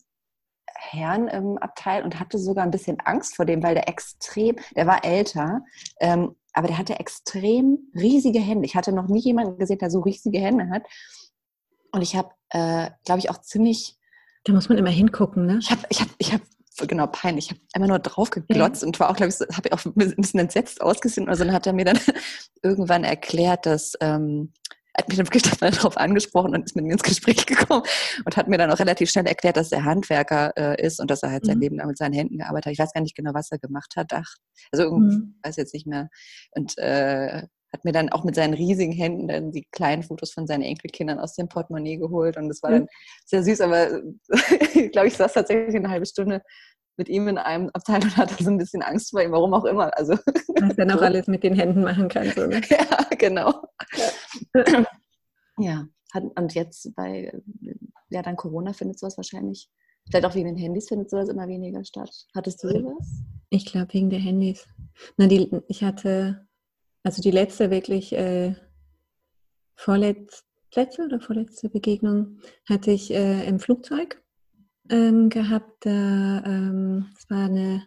[0.75, 4.87] Herrn im Abteil und hatte sogar ein bisschen Angst vor dem, weil der extrem, der
[4.87, 5.63] war älter,
[6.01, 8.67] ähm, aber der hatte extrem riesige Hände.
[8.67, 10.83] Ich hatte noch nie jemanden gesehen, der so riesige Hände hat.
[11.93, 13.97] Und ich habe, äh, glaube ich, auch ziemlich.
[14.45, 15.59] Da muss man immer hingucken, ne?
[15.63, 16.41] Ich habe ich hab, ich hab
[16.77, 17.47] genau peinlich.
[17.47, 18.87] Ich habe immer nur drauf geglotzt ja.
[18.87, 21.29] und war auch, glaube ich, habe ich auch ein bisschen entsetzt ausgesehen.
[21.29, 21.99] Also dann hat er mir dann
[22.63, 24.53] irgendwann erklärt, dass ähm,
[24.97, 27.83] hat mich dann wirklich darauf angesprochen und ist mit mir ins Gespräch gekommen
[28.25, 31.23] und hat mir dann auch relativ schnell erklärt, dass er Handwerker äh, ist und dass
[31.23, 31.63] er halt sein mhm.
[31.63, 32.73] Leben lang mit seinen Händen gearbeitet hat.
[32.73, 34.13] Ich weiß gar nicht genau, was er gemacht hat.
[34.13, 34.35] Ach,
[34.71, 35.35] also irgendwie, mhm.
[35.43, 36.09] weiß jetzt nicht mehr.
[36.53, 40.47] Und äh, hat mir dann auch mit seinen riesigen Händen dann die kleinen Fotos von
[40.47, 42.87] seinen Enkelkindern aus dem Portemonnaie geholt und das war dann
[43.25, 44.03] sehr süß, aber
[44.75, 46.43] ich glaube, ich saß tatsächlich eine halbe Stunde
[46.97, 49.65] mit ihm in einem Abteil und hatte so ein bisschen Angst vor ihm, warum auch
[49.65, 49.97] immer.
[49.97, 52.31] Also Was er noch alles mit den Händen machen kann.
[52.31, 52.61] So, ne?
[52.69, 53.63] Ja, genau.
[54.55, 54.87] Ja.
[55.59, 55.89] ja.
[56.37, 57.33] und jetzt bei,
[58.11, 59.71] ja, dann Corona findet sowas wahrscheinlich,
[60.07, 62.11] vielleicht auch wegen den Handys findet sowas immer weniger statt.
[62.35, 63.23] Hattest du sowas?
[63.49, 64.67] Ich glaube, wegen der Handys.
[65.17, 66.47] Na, die, ich hatte,
[67.03, 68.55] also die letzte wirklich äh,
[69.75, 70.43] vorletzte
[71.05, 72.39] oder vorletzte Begegnung
[72.69, 74.23] hatte ich äh, im Flugzeug
[74.89, 75.85] ähm, gehabt.
[75.85, 77.87] Da, ähm, das war eine,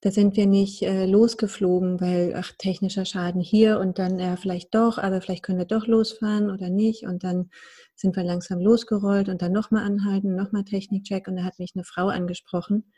[0.00, 4.74] da sind wir nicht äh, losgeflogen, weil, ach, technischer Schaden hier und dann, ja, vielleicht
[4.74, 7.04] doch, aber vielleicht können wir doch losfahren oder nicht.
[7.04, 7.50] Und dann
[7.94, 11.26] sind wir langsam losgerollt und dann nochmal anhalten, nochmal Technikcheck.
[11.28, 12.92] Und da hat mich eine Frau angesprochen,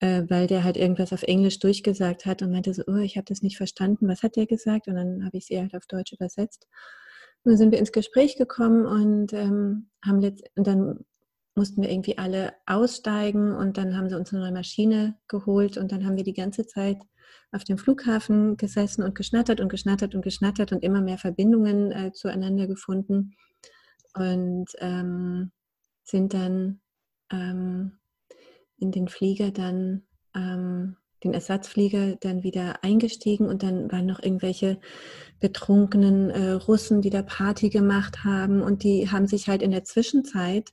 [0.00, 3.26] äh, weil der halt irgendwas auf Englisch durchgesagt hat und meinte so, oh, ich habe
[3.26, 4.88] das nicht verstanden, was hat der gesagt?
[4.88, 6.66] Und dann habe ich sie halt auf Deutsch übersetzt.
[7.44, 11.04] Und dann sind wir ins Gespräch gekommen und ähm, haben letzt und dann
[11.54, 15.90] mussten wir irgendwie alle aussteigen und dann haben sie uns eine neue Maschine geholt und
[15.90, 16.98] dann haben wir die ganze Zeit
[17.50, 22.12] auf dem Flughafen gesessen und geschnattert und geschnattert und geschnattert und immer mehr Verbindungen äh,
[22.12, 23.34] zueinander gefunden
[24.14, 25.50] und ähm,
[26.04, 26.80] sind dann
[27.30, 27.98] ähm,
[28.78, 30.02] in den Flieger dann,
[30.34, 34.78] ähm, den Ersatzflieger dann wieder eingestiegen und dann waren noch irgendwelche
[35.40, 39.84] betrunkenen äh, Russen, die da Party gemacht haben und die haben sich halt in der
[39.84, 40.72] Zwischenzeit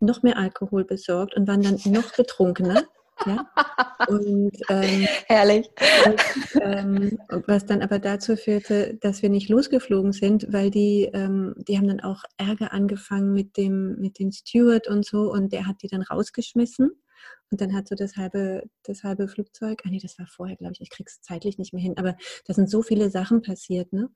[0.00, 2.84] noch mehr Alkohol besorgt und waren dann noch betrunkener.
[3.26, 3.46] Ja?
[4.08, 5.70] Und, ähm, Herrlich.
[5.76, 11.54] Was, ähm, was, dann aber dazu führte, dass wir nicht losgeflogen sind, weil die, ähm,
[11.68, 15.66] die haben dann auch Ärger angefangen mit dem, mit dem Steward und so und der
[15.66, 16.90] hat die dann rausgeschmissen.
[17.50, 20.72] Und dann hat so das halbe, das halbe Flugzeug, ah nee, das war vorher, glaube
[20.72, 24.08] ich, ich krieg's zeitlich nicht mehr hin, aber da sind so viele Sachen passiert, ne?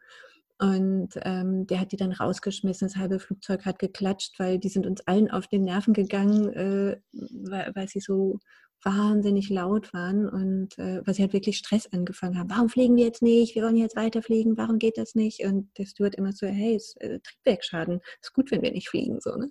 [0.58, 2.88] Und ähm, der hat die dann rausgeschmissen.
[2.88, 6.96] Das halbe Flugzeug hat geklatscht, weil die sind uns allen auf den Nerven gegangen, äh,
[7.12, 8.38] weil, weil, sie so
[8.82, 12.48] wahnsinnig laut waren und äh, weil sie halt wirklich Stress angefangen haben.
[12.48, 13.54] Warum fliegen wir jetzt nicht?
[13.54, 14.56] Wir wollen jetzt weiterfliegen.
[14.56, 15.44] Warum geht das nicht?
[15.44, 18.00] Und der Steward immer so, hey, ist äh, Triebwerksschaden.
[18.22, 19.20] Ist gut, wenn wir nicht fliegen.
[19.20, 19.50] So, ne?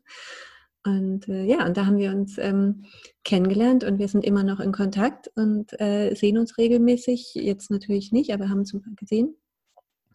[0.86, 2.86] Und äh, ja, und da haben wir uns ähm,
[3.24, 7.34] kennengelernt und wir sind immer noch in Kontakt und äh, sehen uns regelmäßig.
[7.34, 9.36] Jetzt natürlich nicht, aber haben ein paar gesehen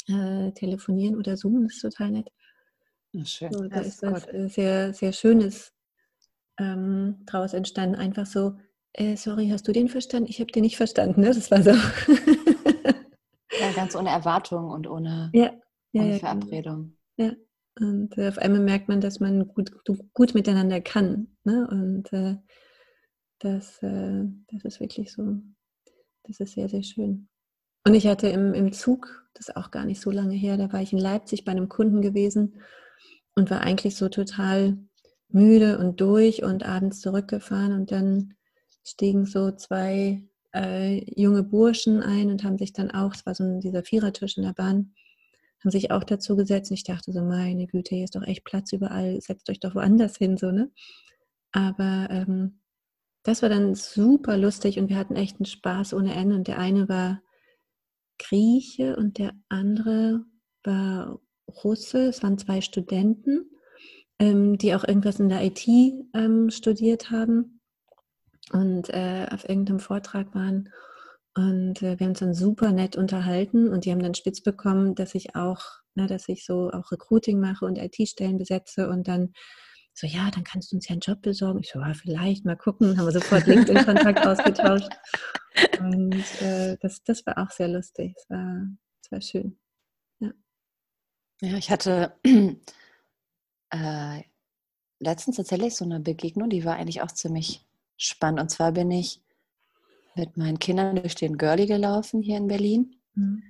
[0.09, 2.29] äh, telefonieren oder zoomen, das ist total nett.
[3.25, 3.53] schön.
[3.53, 5.73] So, da das ist, was äh, sehr, sehr Schönes
[6.59, 7.97] ähm, draus entstanden.
[7.97, 8.57] Einfach so,
[8.93, 10.29] äh, sorry, hast du den verstanden?
[10.29, 11.23] Ich habe den nicht verstanden.
[11.23, 11.29] Ne?
[11.29, 11.71] Das war so.
[13.61, 15.53] ja, ganz ohne Erwartung und ohne, ja,
[15.93, 16.97] ja, ohne ja, Verabredung.
[17.17, 17.33] Ja.
[17.81, 19.73] Und äh, auf einmal merkt man, dass man gut,
[20.13, 21.29] gut miteinander kann.
[21.45, 21.67] Ne?
[21.71, 22.37] Und äh,
[23.39, 25.39] das, äh, das ist wirklich so,
[26.25, 27.29] das ist sehr, sehr schön.
[27.87, 30.71] Und ich hatte im, im Zug, das ist auch gar nicht so lange her, da
[30.73, 32.61] war ich in Leipzig bei einem Kunden gewesen
[33.35, 34.77] und war eigentlich so total
[35.29, 38.35] müde und durch und abends zurückgefahren und dann
[38.85, 40.23] stiegen so zwei
[40.55, 44.37] äh, junge Burschen ein und haben sich dann auch, es war so ein, dieser Vierertisch
[44.37, 44.93] in der Bahn,
[45.61, 48.45] haben sich auch dazu gesetzt und ich dachte so, meine Güte, hier ist doch echt
[48.45, 50.71] Platz überall, setzt euch doch woanders hin, so, ne?
[51.53, 52.61] Aber ähm,
[53.23, 56.59] das war dann super lustig und wir hatten echt einen Spaß ohne Ende und der
[56.59, 57.23] eine war
[58.19, 60.25] Grieche und der andere
[60.63, 61.21] war
[61.65, 62.09] Russe.
[62.09, 63.51] Es waren zwei Studenten,
[64.19, 65.67] ähm, die auch irgendwas in der IT
[66.15, 67.61] ähm, studiert haben
[68.53, 70.71] und äh, auf irgendeinem Vortrag waren.
[71.35, 74.95] Und äh, wir haben uns dann super nett unterhalten und die haben dann spitz bekommen,
[74.95, 75.63] dass ich auch,
[75.95, 79.33] ne, dass ich so auch Recruiting mache und IT-Stellen besetze und dann
[79.95, 81.61] so, ja, dann kannst du uns ja einen Job besorgen.
[81.61, 82.97] Ich so, ja, vielleicht, mal gucken.
[82.97, 84.89] Haben wir sofort LinkedIn-Kontakt ausgetauscht.
[85.79, 88.15] Und äh, das, das war auch sehr lustig.
[88.17, 88.67] Es war,
[89.03, 89.59] es war schön.
[90.21, 90.33] Ja.
[91.43, 92.15] ja, ich hatte
[93.71, 94.23] äh,
[95.01, 97.67] letztens tatsächlich so eine Begegnung, die war eigentlich auch ziemlich
[97.97, 98.41] spannend.
[98.41, 99.21] Und zwar bin ich
[100.15, 103.43] mit meinen Kindern durch den Girlie gelaufen hier in Berlin mhm.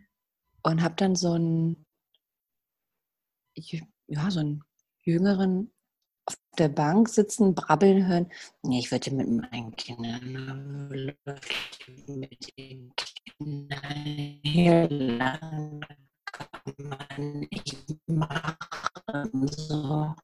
[0.63, 1.87] und habe dann so einen,
[3.55, 4.63] ja, so einen
[5.03, 5.73] jüngeren
[6.27, 8.31] auf der Bank sitzen, brabbeln hören.
[8.63, 11.15] Nee, ich würde mit meinen Kindern
[12.07, 15.81] mit den Kindern hier lang
[16.25, 19.49] kann man nicht machen.
[19.49, 20.15] So.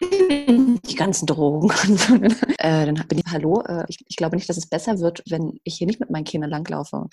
[0.88, 1.70] Die ganzen Drogen.
[2.58, 5.58] äh, dann bin ich, hallo, äh, ich, ich, glaube nicht, dass es besser wird, wenn
[5.64, 7.08] ich hier nicht mit meinen Kindern langlaufe.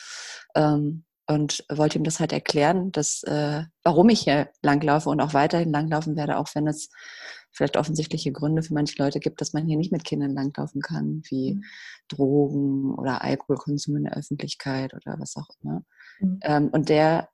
[0.55, 5.33] Ähm, und wollte ihm das halt erklären, dass, äh, warum ich hier langlaufe und auch
[5.33, 6.89] weiterhin langlaufen werde, auch wenn es
[7.51, 11.23] vielleicht offensichtliche Gründe für manche Leute gibt, dass man hier nicht mit Kindern langlaufen kann,
[11.29, 11.63] wie mhm.
[12.09, 15.83] Drogen oder Alkoholkonsum in der Öffentlichkeit oder was auch immer.
[16.19, 16.39] Mhm.
[16.43, 17.29] Ähm, und der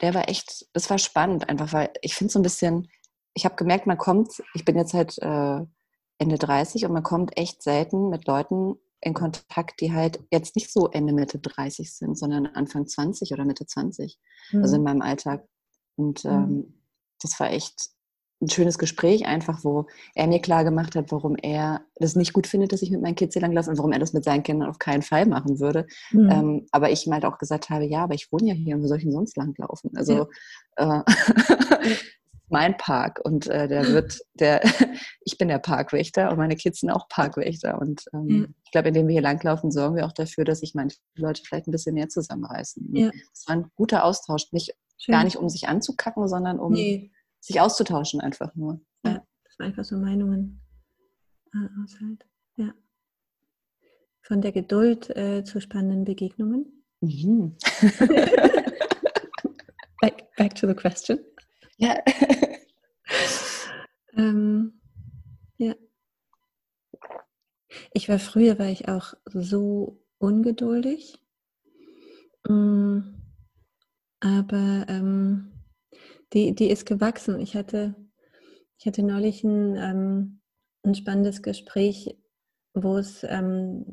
[0.00, 2.88] der war echt, das war spannend, einfach weil ich finde so ein bisschen,
[3.34, 5.60] ich habe gemerkt, man kommt, ich bin jetzt halt äh,
[6.18, 10.72] Ende 30 und man kommt echt selten mit Leuten in Kontakt, die halt jetzt nicht
[10.72, 14.18] so Ende, Mitte 30 sind, sondern Anfang 20 oder Mitte 20,
[14.52, 14.62] mhm.
[14.62, 15.46] also in meinem Alltag.
[15.96, 16.30] Und mhm.
[16.30, 16.74] ähm,
[17.20, 17.90] das war echt
[18.40, 22.46] ein schönes Gespräch, einfach, wo er mir klar gemacht hat, warum er das nicht gut
[22.46, 24.68] findet, dass ich mit meinen Kids hier langlaufe und warum er das mit seinen Kindern
[24.68, 25.86] auf keinen Fall machen würde.
[26.12, 26.30] Mhm.
[26.30, 28.82] Ähm, aber ich ihm halt auch gesagt habe, ja, aber ich wohne ja hier und
[28.82, 29.90] wo soll ich denn sonst langlaufen?
[29.96, 30.28] Also
[30.78, 31.00] ja.
[31.00, 31.94] äh,
[32.48, 34.62] mein Park und äh, der wird, der,
[35.24, 37.80] ich bin der Parkwächter und meine Kids sind auch Parkwächter.
[37.80, 38.46] Und ähm, ja.
[38.64, 41.66] ich glaube, indem wir hier langlaufen, sorgen wir auch dafür, dass sich manche Leute vielleicht
[41.66, 42.94] ein bisschen mehr zusammenreißen.
[42.94, 43.10] Ja.
[43.32, 44.74] Es war ein guter Austausch, nicht,
[45.06, 47.10] gar nicht um sich anzukacken, sondern um nee
[47.44, 48.80] sich auszutauschen einfach nur.
[49.04, 50.62] Ja, ja dass man einfach so Meinungen
[51.52, 52.24] äh, aushält.
[52.56, 52.72] Ja.
[54.22, 56.84] Von der Geduld äh, zu spannenden Begegnungen.
[57.00, 57.56] Mhm.
[60.00, 61.18] back, back to the question.
[61.76, 62.02] Ja.
[64.16, 64.80] ähm,
[65.56, 65.74] ja.
[67.92, 71.18] Ich war früher, war ich auch so ungeduldig.
[72.46, 73.00] Mm,
[74.20, 75.52] aber ähm,
[76.32, 77.40] die, die ist gewachsen.
[77.40, 77.94] Ich hatte,
[78.78, 80.40] ich hatte neulich ein, ähm,
[80.82, 82.16] ein spannendes Gespräch,
[82.74, 83.86] wo es, ähm,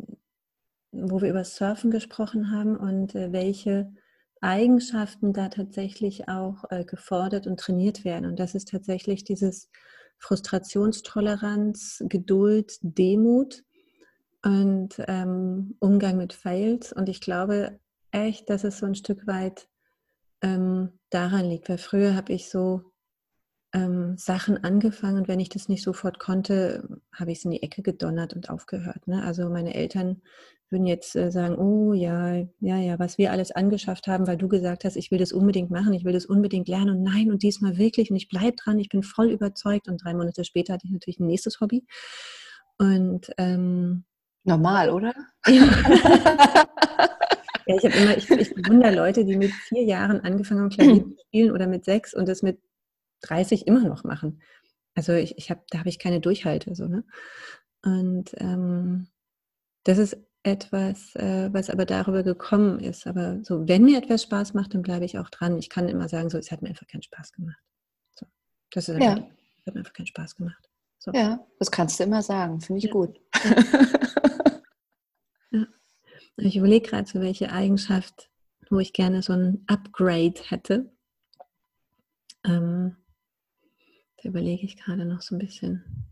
[0.92, 3.94] wo wir über Surfen gesprochen haben und äh, welche
[4.42, 8.26] Eigenschaften da tatsächlich auch äh, gefordert und trainiert werden.
[8.26, 9.70] Und das ist tatsächlich dieses
[10.18, 13.64] Frustrationstoleranz, Geduld, Demut
[14.44, 16.92] und ähm, Umgang mit Fails.
[16.92, 17.80] Und ich glaube
[18.12, 19.68] echt, dass es so ein Stück weit
[20.42, 21.70] ähm, daran liegt.
[21.70, 22.91] Weil früher habe ich so
[23.74, 27.64] ähm, Sachen angefangen und wenn ich das nicht sofort konnte, habe ich es in die
[27.64, 29.08] Ecke gedonnert und aufgehört.
[29.08, 29.24] Ne?
[29.24, 30.22] Also meine Eltern
[30.70, 34.48] würden jetzt äh, sagen, oh ja, ja, ja, was wir alles angeschafft haben, weil du
[34.48, 37.44] gesagt hast, ich will das unbedingt machen, ich will das unbedingt lernen und nein und
[37.44, 40.88] diesmal wirklich und ich bleibe dran, ich bin voll überzeugt und drei Monate später hatte
[40.88, 41.86] ich natürlich ein nächstes Hobby.
[42.78, 44.06] Und ähm,
[44.44, 45.14] normal, oder?
[45.48, 45.64] Ja.
[47.68, 51.04] Ja, ich habe immer, ich, ich bewundere Leute, die mit vier Jahren angefangen haben, Klavier
[51.06, 52.60] zu spielen oder mit sechs und das mit
[53.22, 54.42] 30 immer noch machen.
[54.96, 56.76] Also ich, ich habe, da habe ich keine Durchhalte.
[56.76, 57.04] So, ne?
[57.84, 59.08] Und ähm,
[59.84, 63.08] das ist etwas, äh, was aber darüber gekommen ist.
[63.08, 65.58] Aber so, wenn mir etwas Spaß macht, dann bleibe ich auch dran.
[65.58, 67.62] Ich kann immer sagen, so, es hat mir einfach keinen Spaß gemacht.
[68.12, 68.26] So,
[68.72, 69.30] das ist einfach, ja.
[69.66, 70.70] hat mir einfach keinen Spaß gemacht.
[71.00, 71.12] So.
[71.14, 72.62] Ja, das kannst du immer sagen.
[72.62, 72.92] Finde ich ja.
[72.92, 73.20] gut.
[75.54, 75.68] Ja.
[76.38, 78.30] Ich überlege gerade, so welche Eigenschaft,
[78.70, 80.90] wo ich gerne so ein Upgrade hätte.
[82.46, 82.96] Ähm,
[84.22, 86.08] da überlege ich gerade noch so ein bisschen.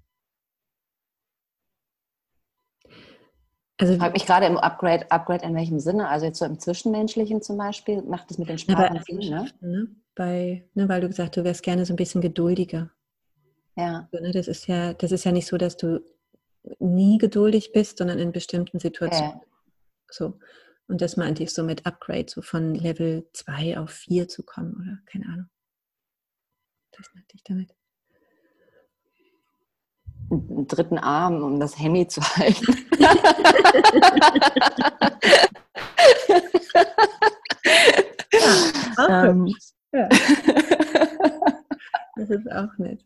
[3.77, 6.09] Also, ich frage mich gerade im Upgrade, Upgrade in welchem Sinne?
[6.09, 9.49] Also jetzt so im Zwischenmenschlichen zum Beispiel, macht das mit den Sprachen Sinn, ne?
[9.61, 9.87] ne?
[10.15, 12.91] Bei, ne, weil du gesagt hast, du wärst gerne so ein bisschen geduldiger.
[13.77, 14.09] Ja.
[14.11, 16.03] Also, ne, das ist ja, das ist ja nicht so, dass du
[16.79, 19.39] nie geduldig bist, sondern in bestimmten Situationen.
[19.39, 19.41] Ja.
[20.11, 20.39] So.
[20.87, 24.73] Und das meinte ich so mit Upgrade, so von Level 2 auf 4 zu kommen
[24.75, 25.49] oder keine Ahnung.
[26.91, 27.78] Das meinte ich damit.
[30.31, 32.75] Einen dritten Arm, um das Hemmy zu halten.
[38.97, 39.53] ja, ähm.
[39.91, 40.09] ja.
[42.15, 43.05] Das ist auch nett.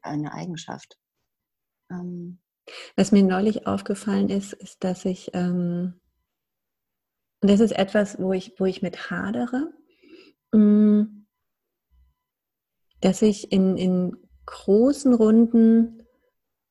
[0.00, 0.96] Eine Eigenschaft.
[1.90, 2.38] Ähm.
[2.96, 6.00] Was mir neulich aufgefallen ist, ist, dass ich, ähm,
[7.40, 9.72] und das ist etwas, wo ich, wo ich mit hadere,
[10.52, 11.26] mm,
[13.00, 16.02] dass ich in, in großen Runden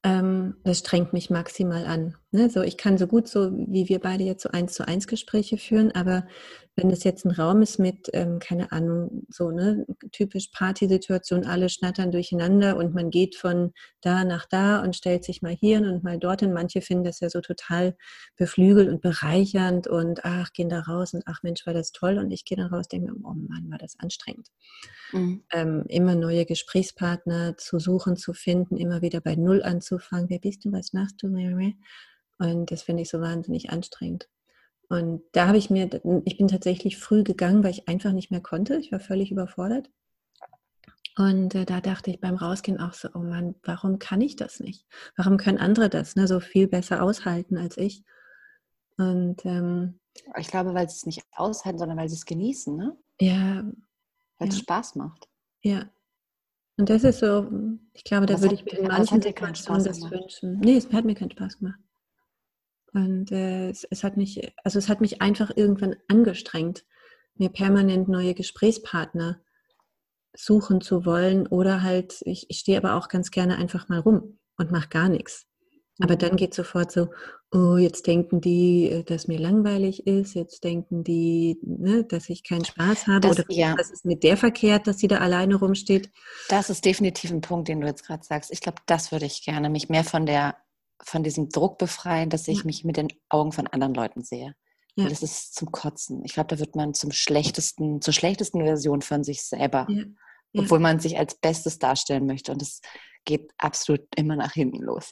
[0.04, 2.16] ähm, das strengt mich maximal an.
[2.32, 2.50] Ne?
[2.50, 5.58] So, ich kann so gut so, wie wir beide jetzt so eins zu eins Gespräche
[5.58, 6.28] führen, aber
[6.78, 11.70] wenn es jetzt ein Raum ist mit, ähm, keine Ahnung, so ne, typisch Partysituation, alle
[11.70, 16.04] schnattern durcheinander und man geht von da nach da und stellt sich mal hier und
[16.04, 16.54] mal dorthin.
[16.54, 17.98] Manche finden das ja so total
[18.36, 22.20] beflügelt und bereichernd und ach, gehen da raus und ach Mensch, war das toll.
[22.20, 24.50] Und ich gehe dann raus, denke mir, oh Mann, war das anstrengend.
[25.14, 25.44] Mhm.
[25.52, 30.30] Ähm, immer neue Gesprächspartner zu suchen, zu finden, immer wieder bei Null anzufangen.
[30.30, 30.72] Wer bist du?
[30.72, 31.28] Was machst du?
[32.40, 34.30] Und das finde ich so wahnsinnig anstrengend.
[34.90, 35.90] Und da habe ich mir,
[36.26, 38.78] ich bin tatsächlich früh gegangen, weil ich einfach nicht mehr konnte.
[38.78, 39.90] Ich war völlig überfordert.
[41.18, 44.60] Und äh, da dachte ich beim Rausgehen auch so, oh Mann, warum kann ich das
[44.60, 44.86] nicht?
[45.16, 48.04] Warum können andere das ne, so viel besser aushalten als ich?
[48.98, 50.00] Und ähm,
[50.38, 52.96] ich glaube, weil sie es nicht aushalten, sondern weil sie es genießen, ne?
[53.20, 53.64] Ja.
[54.38, 54.54] Weil ja.
[54.54, 55.28] es Spaß macht.
[55.64, 55.90] Ja.
[56.78, 57.50] Und das ist so,
[57.94, 60.60] ich glaube, da das würde ich mir in manchen Situationen das wünschen.
[60.60, 61.80] Nee, es hat mir keinen Spaß gemacht.
[62.94, 66.86] Und äh, es, es, hat mich, also es hat mich einfach irgendwann angestrengt,
[67.36, 69.40] mir permanent neue Gesprächspartner
[70.36, 74.40] suchen zu wollen oder halt, ich, ich stehe aber auch ganz gerne einfach mal rum
[74.58, 75.46] und mache gar nichts.
[76.00, 76.20] Aber mhm.
[76.20, 77.10] dann geht sofort so,
[77.52, 82.44] oh, jetzt denken die, äh, dass mir langweilig ist, jetzt denken die, ne, dass ich
[82.44, 83.76] keinen Spaß habe das, oder ja.
[83.78, 86.12] was ist mit der verkehrt, dass sie da alleine rumsteht.
[86.50, 88.52] Das ist definitiv ein Punkt, den du jetzt gerade sagst.
[88.52, 90.56] Ich glaube, das würde ich gerne, mich mehr von der,
[91.04, 94.54] von diesem Druck befreien, dass ich mich mit den Augen von anderen Leuten sehe.
[94.96, 95.08] Ja.
[95.08, 96.24] Das ist zum Kotzen.
[96.26, 99.86] Ich glaube, da wird man zum schlechtesten, zur schlechtesten Version von sich selber.
[99.90, 100.04] Ja.
[100.54, 100.64] Ja.
[100.64, 102.52] Obwohl man sich als Bestes darstellen möchte.
[102.52, 102.82] Und das
[103.26, 105.10] geht absolut immer nach hinten los.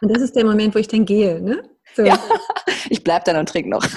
[0.00, 1.62] Und das ist der Moment, wo ich dann gehe, ne?
[1.94, 2.02] So.
[2.02, 2.18] Ja,
[2.88, 3.84] ich bleibe dann und trinke noch.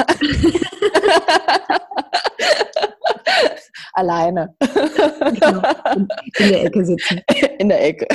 [3.93, 4.56] Alleine.
[4.60, 5.62] Genau.
[5.95, 6.08] In,
[6.49, 7.21] der Ecke sitzen.
[7.60, 8.08] In der Ecke.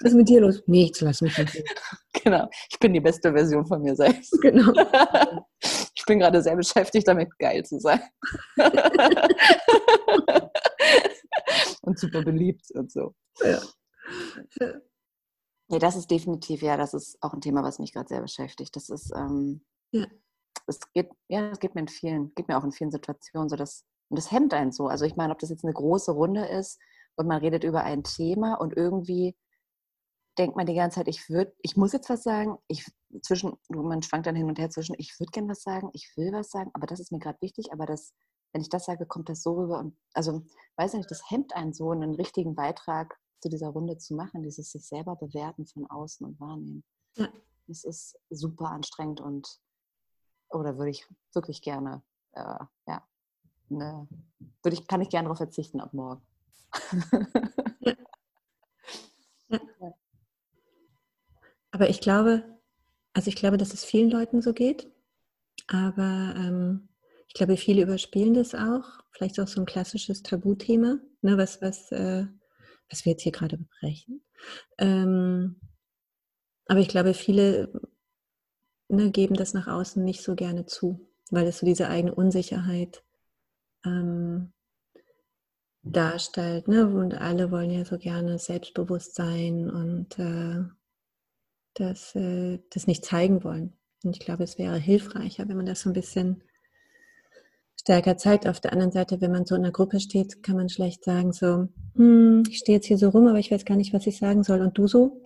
[0.00, 0.62] Was ist mit dir los?
[0.66, 1.62] Nichts, lass mich nicht.
[2.24, 2.48] Genau.
[2.70, 4.32] Ich bin die beste Version von mir selbst.
[4.42, 4.72] Genau.
[5.94, 8.00] Ich bin gerade sehr beschäftigt damit, geil zu sein.
[11.82, 13.14] und super beliebt und so.
[13.42, 13.60] Ja.
[15.70, 18.74] Ja, das ist definitiv, ja, das ist auch ein Thema, was mich gerade sehr beschäftigt.
[18.74, 19.60] Das ist, ähm,
[19.92, 20.06] ja.
[20.66, 23.56] es geht, ja, es geht mir in vielen, geht mir auch in vielen Situationen so,
[23.56, 24.88] dass, und das hemmt einen so.
[24.88, 26.80] Also ich meine, ob das jetzt eine große Runde ist
[27.16, 29.36] und man redet über ein Thema und irgendwie
[30.38, 32.86] denkt man die ganze Zeit, ich würde, ich muss jetzt was sagen, ich
[33.22, 36.32] zwischen, man schwankt dann hin und her zwischen, ich würde gern was sagen, ich will
[36.32, 38.14] was sagen, aber das ist mir gerade wichtig, aber das,
[38.52, 40.42] wenn ich das sage, kommt das so rüber und also
[40.76, 44.42] weiß ich nicht, das hemmt einen so, einen richtigen Beitrag zu dieser Runde zu machen,
[44.42, 46.84] dieses sich selber bewerten von außen und wahrnehmen.
[47.16, 47.28] Ja.
[47.66, 49.60] Das ist super anstrengend und
[50.50, 53.06] oder würde ich wirklich gerne, äh, ja,
[53.70, 54.06] ne,
[54.62, 56.22] würde ich, kann ich gerne darauf verzichten ab morgen.
[61.70, 62.44] Aber ich glaube,
[63.12, 64.90] also ich glaube, dass es vielen Leuten so geht.
[65.66, 66.88] Aber ähm,
[67.26, 69.00] ich glaube, viele überspielen das auch.
[69.12, 72.26] Vielleicht auch so ein klassisches Tabuthema, ne, was, was, äh,
[72.88, 74.22] was wir jetzt hier gerade besprechen.
[74.78, 75.60] Ähm,
[76.66, 77.72] aber ich glaube, viele
[78.88, 83.02] ne, geben das nach außen nicht so gerne zu, weil es so diese eigene Unsicherheit
[83.84, 84.52] ähm,
[85.82, 86.68] darstellt.
[86.68, 86.86] Ne?
[86.86, 90.64] Und alle wollen ja so gerne selbstbewusst sein und äh,
[91.74, 93.72] das, äh, das nicht zeigen wollen.
[94.04, 96.42] Und ich glaube, es wäre hilfreicher, wenn man das so ein bisschen
[97.80, 98.46] stärker zeigt.
[98.46, 101.32] Auf der anderen Seite, wenn man so in einer Gruppe steht, kann man schlecht sagen,
[101.32, 104.18] so, hm, ich stehe jetzt hier so rum, aber ich weiß gar nicht, was ich
[104.18, 104.60] sagen soll.
[104.60, 105.22] Und du so?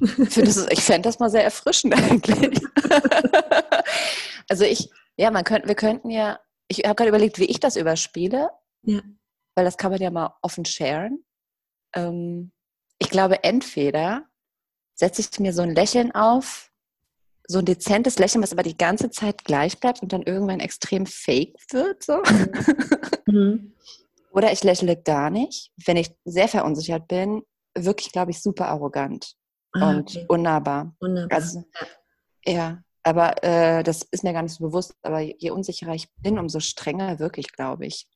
[0.00, 2.60] ich fände das mal sehr erfrischend eigentlich.
[4.48, 7.76] also ich, ja, man könnte, wir könnten ja, ich habe gerade überlegt, wie ich das
[7.76, 8.50] überspiele.
[8.82, 9.00] Ja.
[9.54, 11.24] Weil das kann man ja mal offen sharen.
[11.94, 12.52] Ähm,
[12.98, 14.26] ich glaube, entweder
[14.94, 16.70] setze ich mir so ein Lächeln auf,
[17.48, 21.06] so ein dezentes Lächeln, was aber die ganze Zeit gleich bleibt und dann irgendwann extrem
[21.06, 22.02] fake wird.
[22.02, 22.22] So.
[23.28, 23.72] Mhm.
[24.30, 27.42] Oder ich lächle gar nicht, wenn ich sehr verunsichert bin,
[27.74, 29.34] wirklich, glaube ich, super arrogant
[29.72, 30.26] ah, und okay.
[30.28, 30.94] unnahbar.
[31.00, 31.36] Unnahbar.
[31.36, 31.64] Also,
[32.44, 34.96] ja, aber äh, das ist mir gar nicht so bewusst.
[35.02, 38.08] Aber je unsicherer ich bin, umso strenger wirklich, glaube ich.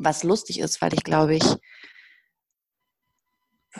[0.00, 1.44] Was lustig ist, weil ich glaube ich,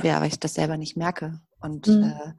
[0.04, 2.04] ja, weil ich das selber nicht merke und mhm.
[2.04, 2.32] äh,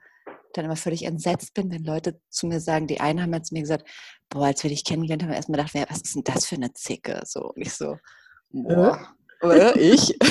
[0.54, 3.62] dann immer völlig entsetzt bin, wenn Leute zu mir sagen, die einen haben jetzt mir
[3.62, 3.86] gesagt,
[4.30, 7.22] boah, als wir dich kennengelernt haben, erstmal gedacht, was ist denn das für eine Zicke?
[7.26, 7.98] So, und ich so,
[8.52, 10.18] boah, äh, ich?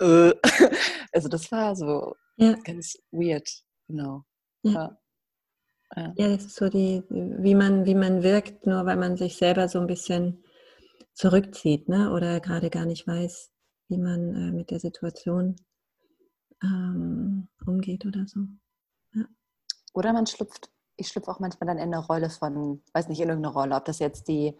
[0.00, 0.32] Äh.
[1.12, 2.54] also das war so ja.
[2.64, 3.48] ganz weird,
[3.86, 4.24] genau.
[4.62, 4.96] Ja.
[5.94, 6.12] Ja.
[6.16, 9.68] ja, das ist so die, wie man, wie man wirkt, nur weil man sich selber
[9.68, 10.42] so ein bisschen
[11.14, 12.12] zurückzieht, ne?
[12.12, 13.52] Oder gerade gar nicht weiß,
[13.88, 15.56] wie man äh, mit der Situation
[16.62, 18.40] ähm, umgeht oder so.
[19.14, 19.24] Ja.
[19.94, 23.28] Oder man schlüpft, ich schlüpfe auch manchmal dann in eine Rolle von, weiß nicht, in
[23.28, 24.56] irgendeine Rolle, ob das jetzt die,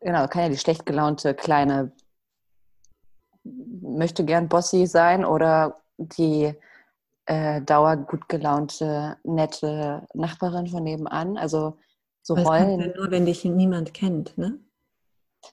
[0.00, 1.92] genau, kann ja die schlecht gelaunte kleine,
[3.44, 6.54] möchte gern Bossy sein oder die
[7.26, 11.36] äh, dauer gut gelaunte, nette Nachbarin von nebenan.
[11.36, 11.78] Also
[12.22, 12.78] so das Rollen.
[12.78, 14.58] Das ja nur, wenn dich niemand kennt, ne?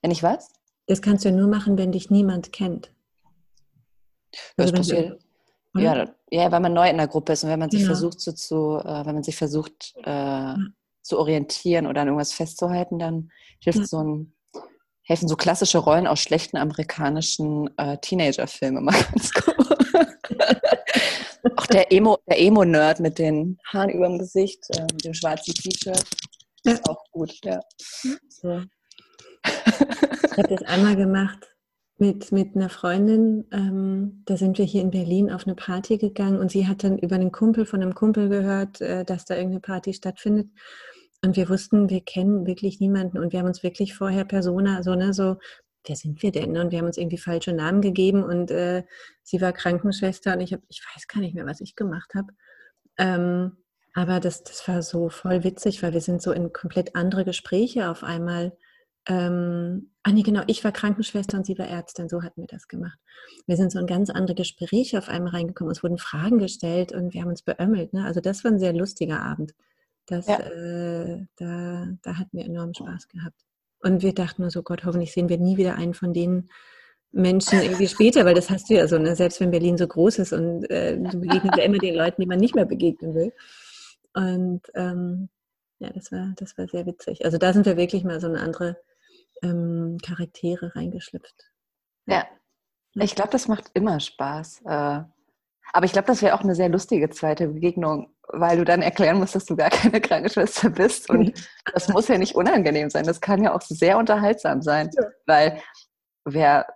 [0.02, 0.50] Wenn ich was?
[0.88, 2.92] Das kannst du ja nur machen, wenn dich niemand kennt.
[4.58, 5.22] Also das passiert,
[5.76, 7.94] ja, ja, weil man neu in der Gruppe ist und wenn man sich genau.
[7.94, 10.58] versucht zu, zu äh, wenn man sich versucht äh, ja.
[11.02, 13.86] zu orientieren oder an irgendwas festzuhalten, dann hilft ja.
[13.86, 14.34] so ein
[15.04, 19.56] helfen so klassische Rollen aus schlechten amerikanischen äh, Teenager-Filmen mal ganz gut.
[21.56, 25.54] Auch der Emo, der Emo-Nerd mit den Haaren über dem Gesicht, äh, mit dem schwarzen
[25.54, 26.04] T-Shirt,
[26.66, 26.74] ja.
[26.74, 27.60] ist auch gut, ja.
[28.30, 28.62] So.
[29.46, 31.52] Ich habe das einmal gemacht
[32.02, 36.40] mit, mit einer Freundin, ähm, da sind wir hier in Berlin auf eine Party gegangen
[36.40, 39.62] und sie hat dann über einen Kumpel von einem Kumpel gehört, äh, dass da irgendeine
[39.62, 40.50] Party stattfindet.
[41.24, 44.96] Und wir wussten, wir kennen wirklich niemanden und wir haben uns wirklich vorher Persona, so,
[44.96, 45.38] ne, so,
[45.86, 46.58] wer sind wir denn?
[46.58, 48.84] Und wir haben uns irgendwie falsche Namen gegeben und äh,
[49.24, 52.34] sie war Krankenschwester und ich habe, ich weiß gar nicht mehr, was ich gemacht habe.
[52.98, 53.58] Ähm,
[53.94, 57.90] aber das, das war so voll witzig, weil wir sind so in komplett andere Gespräche
[57.90, 58.58] auf einmal.
[59.08, 62.68] Ähm, ah nee, genau, ich war Krankenschwester und sie war Ärztin, so hatten wir das
[62.68, 63.00] gemacht.
[63.48, 67.14] Wir sind so in ganz andere Gespräche auf einmal reingekommen, es wurden Fragen gestellt und
[67.14, 67.94] wir haben uns beömmelt.
[67.94, 68.06] Ne?
[68.06, 69.54] Also das war ein sehr lustiger Abend.
[70.06, 70.40] Das, ja.
[70.40, 73.42] äh, da, da hatten wir enormen Spaß gehabt.
[73.82, 76.50] Und wir dachten nur so, Gott, hoffentlich sehen wir nie wieder einen von den
[77.12, 79.16] Menschen irgendwie später, weil das hast du ja so, ne?
[79.16, 82.28] selbst wenn Berlin so groß ist und äh, du begegnest ja immer den Leuten, die
[82.28, 83.34] man nicht mehr begegnen will.
[84.14, 85.30] Und ähm,
[85.80, 87.26] ja, das war, das war sehr witzig.
[87.26, 88.78] Also da sind wir wirklich mal so eine andere
[89.42, 91.52] ähm, Charaktere reingeschlüpft.
[92.06, 92.26] Ja,
[92.94, 94.62] ich glaube, das macht immer Spaß.
[94.66, 95.02] Äh,
[95.74, 99.18] aber ich glaube, das wäre auch eine sehr lustige zweite Begegnung, weil du dann erklären
[99.18, 101.10] musst, dass du gar keine Krankenschwester bist.
[101.10, 101.34] Und
[101.74, 103.06] das muss ja nicht unangenehm sein.
[103.06, 104.90] Das kann ja auch sehr unterhaltsam sein.
[104.94, 105.04] Ja.
[105.26, 105.62] Weil
[106.26, 106.68] wer,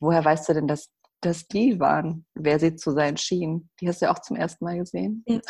[0.00, 0.90] woher weißt du denn, dass
[1.20, 3.70] das die waren, wer sie zu sein schien?
[3.80, 5.24] Die hast du ja auch zum ersten Mal gesehen.
[5.26, 5.40] Ja.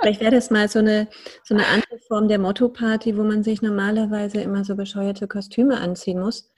[0.00, 1.08] Vielleicht wäre das mal so eine,
[1.44, 6.20] so eine andere Form der Motto-Party, wo man sich normalerweise immer so bescheuerte Kostüme anziehen
[6.20, 6.49] muss.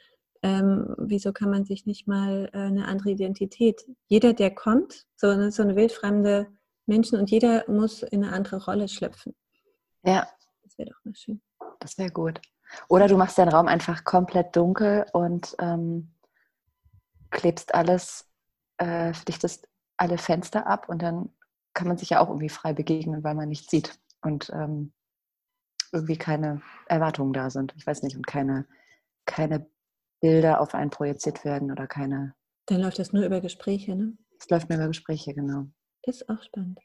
[0.42, 3.86] Ähm, wieso kann man sich nicht mal äh, eine andere Identität?
[4.08, 6.48] Jeder, der kommt, so eine, so eine wildfremde
[6.86, 9.34] Menschen und jeder muss in eine andere Rolle schlüpfen.
[10.02, 10.26] Ja.
[10.64, 11.40] Das wäre doch mal schön.
[11.80, 12.40] Das wäre gut.
[12.88, 16.14] Oder du machst deinen Raum einfach komplett dunkel und ähm,
[17.30, 18.28] klebst alles,
[18.78, 21.30] äh, dichtest alle Fenster ab und dann
[21.74, 24.92] kann man sich ja auch irgendwie frei begegnen, weil man nichts sieht und ähm,
[25.92, 27.74] irgendwie keine Erwartungen da sind.
[27.76, 28.66] Ich weiß nicht, und keine,
[29.26, 29.66] keine
[30.22, 32.34] Bilder auf einen projiziert werden oder keine.
[32.66, 34.16] Dann läuft das nur über Gespräche, ne?
[34.40, 35.66] Es läuft nur über Gespräche, genau.
[36.04, 36.78] Ist auch spannend.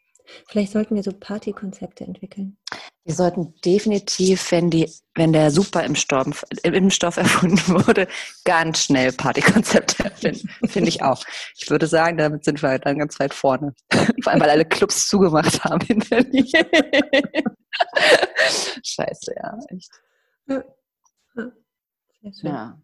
[0.48, 2.58] Vielleicht sollten wir so Partykonzepte entwickeln.
[3.06, 7.58] Wir sollten definitiv, wenn, die, wenn der Superimpfstoff Impfstoff erfunden
[7.88, 8.08] wurde,
[8.44, 10.50] ganz schnell Partykonzepte erfinden.
[10.68, 11.24] Finde ich auch.
[11.56, 13.74] Ich würde sagen, damit sind wir dann ganz weit vorne.
[14.22, 16.46] Vor allem, weil alle Clubs zugemacht haben in Berlin.
[18.84, 19.90] Scheiße, ja, echt.
[20.48, 20.64] Ja.
[22.44, 22.78] ja.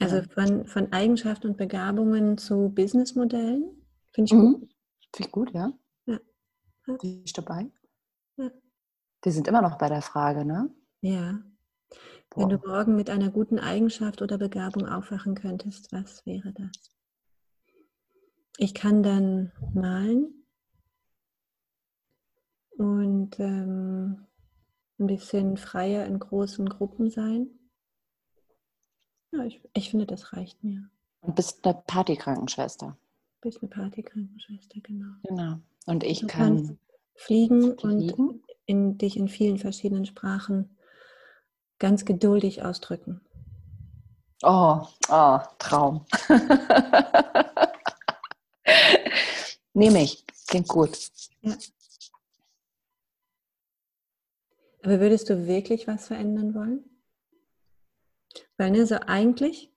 [0.00, 3.84] Also von, von Eigenschaften und Begabungen zu Businessmodellen.
[4.12, 4.52] Finde ich mhm.
[4.52, 4.76] gut.
[5.14, 5.72] Finde ich gut, ja.
[6.06, 6.18] Ja.
[6.86, 7.70] Bin ich dabei?
[8.36, 8.50] Ja.
[9.22, 10.70] Wir sind immer noch bei der Frage, ne?
[11.00, 11.40] Ja.
[12.30, 12.42] Boah.
[12.42, 16.90] Wenn du morgen mit einer guten Eigenschaft oder Begabung aufwachen könntest, was wäre das?
[18.58, 20.44] Ich kann dann malen
[22.76, 24.26] und ähm,
[24.98, 27.57] ein bisschen freier in großen Gruppen sein.
[29.32, 30.88] Ja, ich, ich finde, das reicht mir.
[31.20, 32.96] Und bist eine Partykrankenschwester.
[33.40, 35.14] Bist eine Partykrankenschwester, genau.
[35.24, 35.58] Genau.
[35.86, 36.78] Und ich du kann
[37.14, 40.76] fliegen, fliegen und in, dich in vielen verschiedenen Sprachen
[41.78, 43.20] ganz geduldig ausdrücken.
[44.42, 46.06] Oh, oh Traum.
[49.72, 50.24] Nehme ich.
[50.46, 51.10] Klingt gut.
[51.42, 51.56] Ja.
[54.82, 56.84] Aber würdest du wirklich was verändern wollen?
[58.58, 59.72] Weil ne, so eigentlich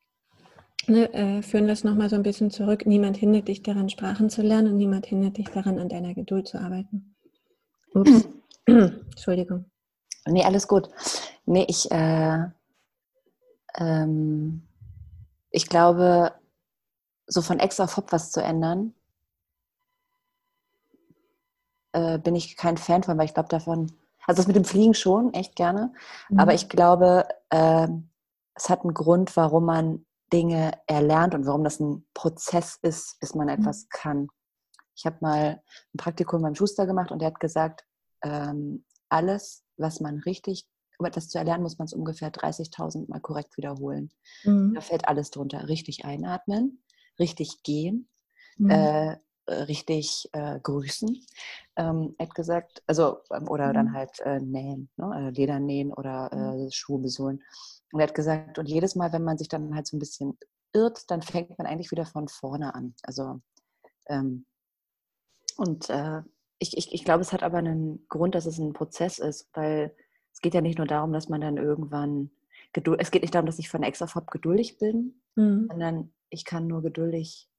[0.87, 2.85] ne, äh, führen wir es nochmal so ein bisschen zurück.
[2.85, 6.47] Niemand hindert dich daran, Sprachen zu lernen und niemand hindert dich daran, an deiner Geduld
[6.47, 7.15] zu arbeiten.
[7.93, 8.27] Ups.
[8.65, 9.65] Entschuldigung.
[10.25, 10.89] Nee, alles gut.
[11.45, 12.45] Nee, ich, äh,
[13.75, 14.67] ähm,
[15.49, 16.33] ich glaube,
[17.27, 18.93] so von ex auf Hop was zu ändern,
[21.93, 23.91] äh, bin ich kein Fan von, weil ich glaube davon,
[24.25, 25.93] also das mit dem Fliegen schon, echt gerne,
[26.29, 26.39] mhm.
[26.39, 27.87] aber ich glaube, äh,
[28.55, 33.35] es hat einen Grund, warum man Dinge erlernt und warum das ein Prozess ist, bis
[33.35, 33.53] man mhm.
[33.53, 34.27] etwas kann.
[34.95, 35.61] Ich habe mal
[35.93, 37.85] ein Praktikum beim Schuster gemacht und der hat gesagt,
[38.23, 40.67] ähm, alles, was man richtig,
[40.99, 44.11] um etwas zu erlernen, muss man es ungefähr 30.000 Mal korrekt wiederholen.
[44.43, 44.73] Mhm.
[44.75, 45.67] Da fällt alles drunter.
[45.67, 46.83] Richtig einatmen,
[47.19, 48.07] richtig gehen,
[48.57, 48.69] mhm.
[48.69, 49.17] äh,
[49.49, 51.25] richtig äh, grüßen.
[51.75, 53.73] Ähm, er hat gesagt, also, ähm, oder mhm.
[53.73, 55.27] dann halt äh, nähen, ne?
[55.27, 56.67] Äh, Leder nähen oder mhm.
[56.67, 57.41] äh, Schuhe besohlen.
[57.91, 60.37] Und er hat gesagt, und jedes Mal, wenn man sich dann halt so ein bisschen
[60.73, 62.95] irrt, dann fängt man eigentlich wieder von vorne an.
[63.03, 63.41] Also,
[64.07, 64.45] ähm,
[65.57, 66.21] und äh,
[66.59, 69.95] ich, ich, ich glaube, es hat aber einen Grund, dass es ein Prozess ist, weil
[70.31, 72.31] es geht ja nicht nur darum, dass man dann irgendwann
[72.73, 75.67] geduld, es geht nicht darum, dass ich von Ex auf Hop geduldig bin, mhm.
[75.69, 77.49] sondern ich kann nur geduldig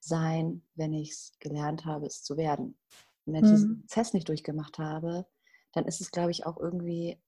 [0.00, 2.78] sein, wenn ich es gelernt habe, es zu werden.
[3.24, 3.80] Und wenn ich diesen mhm.
[3.80, 5.26] Prozess nicht durchgemacht habe,
[5.72, 7.20] dann ist es, glaube ich, auch irgendwie,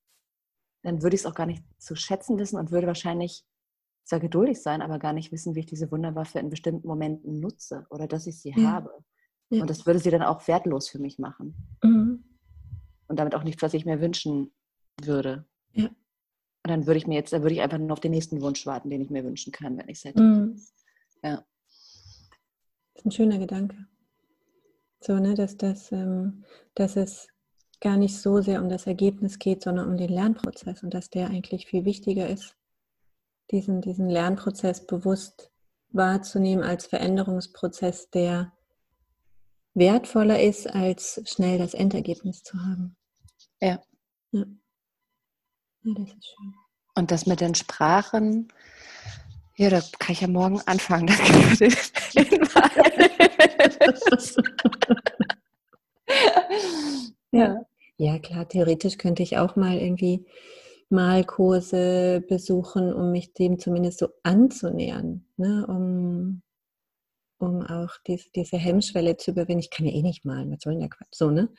[0.83, 3.43] dann würde ich es auch gar nicht zu schätzen wissen und würde wahrscheinlich
[4.03, 7.85] zwar geduldig sein, aber gar nicht wissen, wie ich diese Wunderwaffe in bestimmten Momenten nutze
[7.89, 8.71] oder dass ich sie ja.
[8.71, 8.91] habe.
[9.49, 9.61] Ja.
[9.61, 11.55] Und das würde sie dann auch wertlos für mich machen.
[11.83, 12.23] Mhm.
[13.07, 14.51] Und damit auch nichts, was ich mir wünschen
[15.01, 15.45] würde.
[15.73, 15.85] Ja.
[15.85, 18.65] Und dann würde ich mir jetzt, dann würde ich einfach nur auf den nächsten Wunsch
[18.65, 20.21] warten, den ich mir wünschen kann, wenn ich es hätte.
[20.21, 20.61] Mhm.
[21.23, 21.43] Ja.
[22.93, 23.87] Das ist ein schöner Gedanke.
[25.01, 26.43] So, ne, dass, das, ähm,
[26.75, 27.27] dass es
[27.81, 31.27] gar nicht so sehr um das Ergebnis geht, sondern um den Lernprozess und dass der
[31.27, 32.55] eigentlich viel wichtiger ist,
[33.51, 35.51] diesen, diesen Lernprozess bewusst
[35.91, 38.51] wahrzunehmen als Veränderungsprozess, der
[39.73, 42.95] wertvoller ist, als schnell das Endergebnis zu haben.
[43.61, 43.81] Ja.
[44.31, 44.43] Ja,
[45.83, 46.53] ja das ist schön.
[46.95, 48.49] Und das mit den Sprachen,
[49.55, 51.07] ja, da kann ich ja morgen anfangen.
[51.07, 51.23] Danke
[51.55, 52.89] für den Hinweis.
[57.99, 58.17] Ja.
[58.19, 60.25] klar, theoretisch könnte ich auch mal irgendwie
[60.89, 65.65] Malkurse besuchen, um mich dem zumindest so anzunähern, ne?
[65.67, 66.41] um,
[67.37, 69.59] um auch diese, diese Hemmschwelle zu überwinden.
[69.59, 71.13] Ich kann ja eh nicht malen, was soll denn der Quatsch?
[71.13, 71.49] So, ne?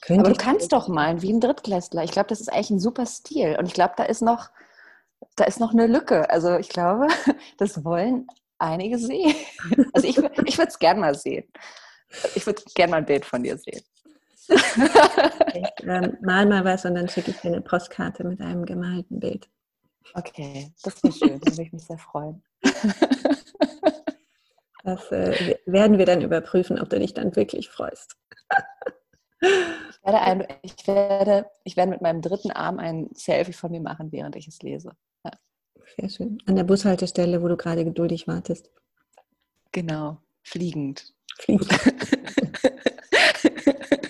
[0.00, 2.04] Könnte Aber du kannst doch malen, wie ein Drittklässler.
[2.04, 3.56] Ich glaube, das ist eigentlich ein super Stil.
[3.58, 4.50] Und ich glaube, da ist noch,
[5.36, 6.28] da ist noch eine Lücke.
[6.28, 7.06] Also ich glaube,
[7.58, 8.26] das wollen
[8.58, 9.34] einige sehen.
[9.92, 11.44] Also ich, ich würde es gerne mal sehen.
[12.34, 13.82] Ich würde gerne mal ein Bild von dir sehen.
[15.54, 19.20] Ich ähm, mal mal was und dann schicke ich dir eine Postkarte mit einem gemalten
[19.20, 19.48] Bild.
[20.14, 21.40] Okay, das wäre schön.
[21.40, 22.42] Da würde ich mich sehr freuen.
[24.86, 28.16] Das äh, werden wir dann überprüfen, ob du dich dann wirklich freust.
[29.40, 33.80] Ich werde, ein, ich, werde, ich werde mit meinem dritten Arm ein Selfie von mir
[33.80, 34.92] machen, während ich es lese.
[35.24, 35.32] Ja.
[35.98, 36.38] Sehr schön.
[36.46, 38.70] An der Bushaltestelle, wo du gerade geduldig wartest.
[39.72, 41.12] Genau, fliegend.
[41.36, 41.68] Fliegend.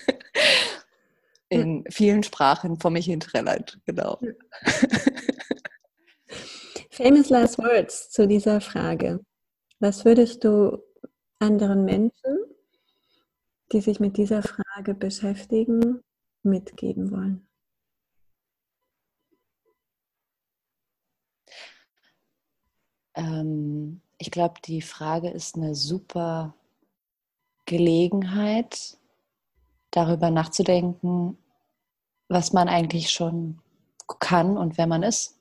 [1.49, 3.79] in vielen Sprachen vor mich hin trällert.
[3.85, 4.19] Genau.
[6.91, 9.23] Famous Last Words zu dieser Frage.
[9.79, 10.83] Was würdest du
[11.39, 12.37] anderen Menschen,
[13.71, 16.01] die sich mit dieser Frage beschäftigen,
[16.43, 17.47] mitgeben wollen?
[23.13, 26.55] Ähm, ich glaube, die Frage ist eine super
[27.65, 28.97] Gelegenheit,
[29.97, 31.37] darüber nachzudenken,
[32.29, 33.59] was man eigentlich schon
[34.19, 35.39] kann und wer man ist.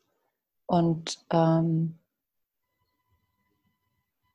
[0.66, 1.98] Und, ähm,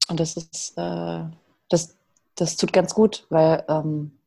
[0.07, 1.23] und das ist, äh,
[1.69, 1.95] das,
[2.35, 4.17] das tut ganz gut, weil ähm,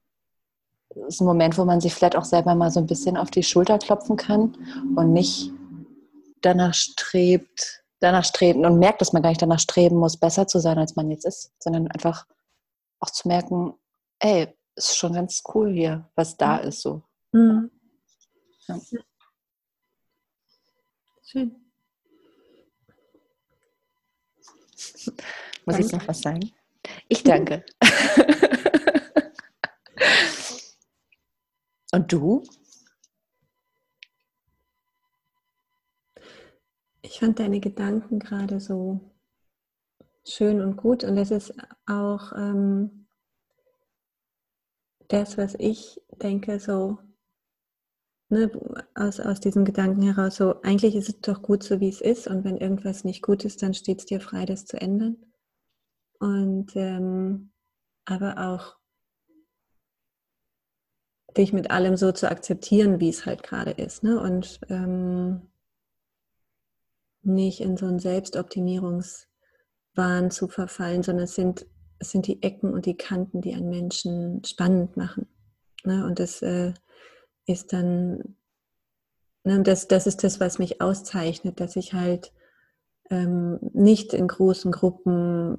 [0.90, 3.30] es ist ein Moment, wo man sich vielleicht auch selber mal so ein bisschen auf
[3.30, 4.56] die Schulter klopfen kann
[4.96, 5.50] und nicht
[6.40, 10.58] danach strebt, danach streben und merkt, dass man gar nicht danach streben muss, besser zu
[10.60, 12.26] sein, als man jetzt ist, sondern einfach
[13.00, 13.74] auch zu merken,
[14.18, 17.02] ey, ist schon ganz cool hier, was da ist so.
[17.32, 17.70] Mhm.
[18.66, 18.80] Ja.
[21.26, 21.56] Schön.
[25.66, 25.86] Muss danke.
[25.86, 26.52] ich noch was sagen?
[27.08, 27.64] Ich danke.
[31.92, 32.42] Und du?
[37.02, 39.12] Ich fand deine Gedanken gerade so
[40.26, 41.54] schön und gut und das ist
[41.86, 43.03] auch ähm,
[45.14, 46.98] das, was ich denke, so
[48.28, 48.50] ne,
[48.94, 52.26] aus, aus diesem Gedanken heraus, so eigentlich ist es doch gut so, wie es ist
[52.26, 55.16] und wenn irgendwas nicht gut ist, dann steht es dir frei, das zu ändern.
[56.18, 57.52] Und ähm,
[58.04, 58.76] aber auch
[61.36, 64.02] dich mit allem so zu akzeptieren, wie es halt gerade ist.
[64.02, 64.20] Ne?
[64.20, 65.50] Und ähm,
[67.22, 71.66] nicht in so einen Selbstoptimierungswahn zu verfallen, sondern es sind
[72.04, 75.26] es sind die Ecken und die Kanten, die einen Menschen spannend machen.
[75.84, 76.04] Ne?
[76.04, 76.74] Und das äh,
[77.46, 78.36] ist dann,
[79.42, 82.32] ne, das, das ist das, was mich auszeichnet, dass ich halt
[83.10, 85.58] ähm, nicht in großen Gruppen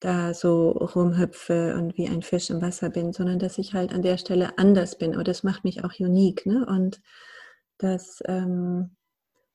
[0.00, 4.02] da so rumhüpfe und wie ein Fisch im Wasser bin, sondern dass ich halt an
[4.02, 5.14] der Stelle anders bin.
[5.14, 6.44] Aber das macht mich auch unique.
[6.44, 6.66] Ne?
[6.66, 7.00] Und
[7.78, 8.96] dass, ähm,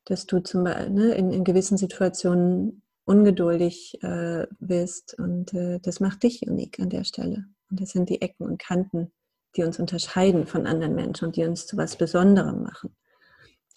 [0.06, 5.16] dass du zum Beispiel ne, in, in gewissen Situationen ungeduldig äh, bist.
[5.18, 7.46] Und äh, das macht dich unik an der Stelle.
[7.70, 9.12] Und das sind die Ecken und Kanten,
[9.56, 12.96] die uns unterscheiden von anderen Menschen und die uns zu was Besonderem machen.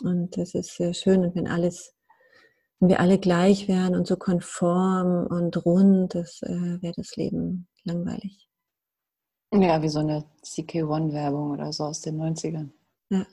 [0.02, 1.24] Und das ist sehr schön.
[1.24, 1.94] Und wenn alles,
[2.80, 7.68] wenn wir alle gleich wären und so konform und rund, das äh, wäre das Leben
[7.84, 8.48] langweilig.
[9.52, 12.70] Ja, wie so eine CK1-Werbung oder so aus den 90ern.
[13.10, 13.18] Ja.
[13.18, 13.26] ja.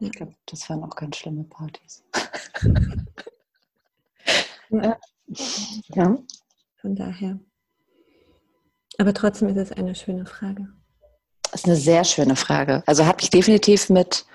[0.00, 2.04] Ich glaube, das waren auch ganz schlimme Partys.
[4.70, 4.98] ja.
[5.26, 6.18] Ja.
[6.80, 7.38] Von daher.
[8.98, 10.68] Aber trotzdem ist es eine schöne Frage.
[11.42, 12.82] Das ist eine sehr schöne Frage.
[12.86, 14.26] Also hat mich definitiv mit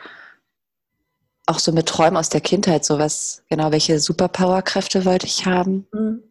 [1.49, 6.21] auch so mit Träumen aus der Kindheit, sowas, genau, welche Superpowerkräfte wollte ich haben, mhm.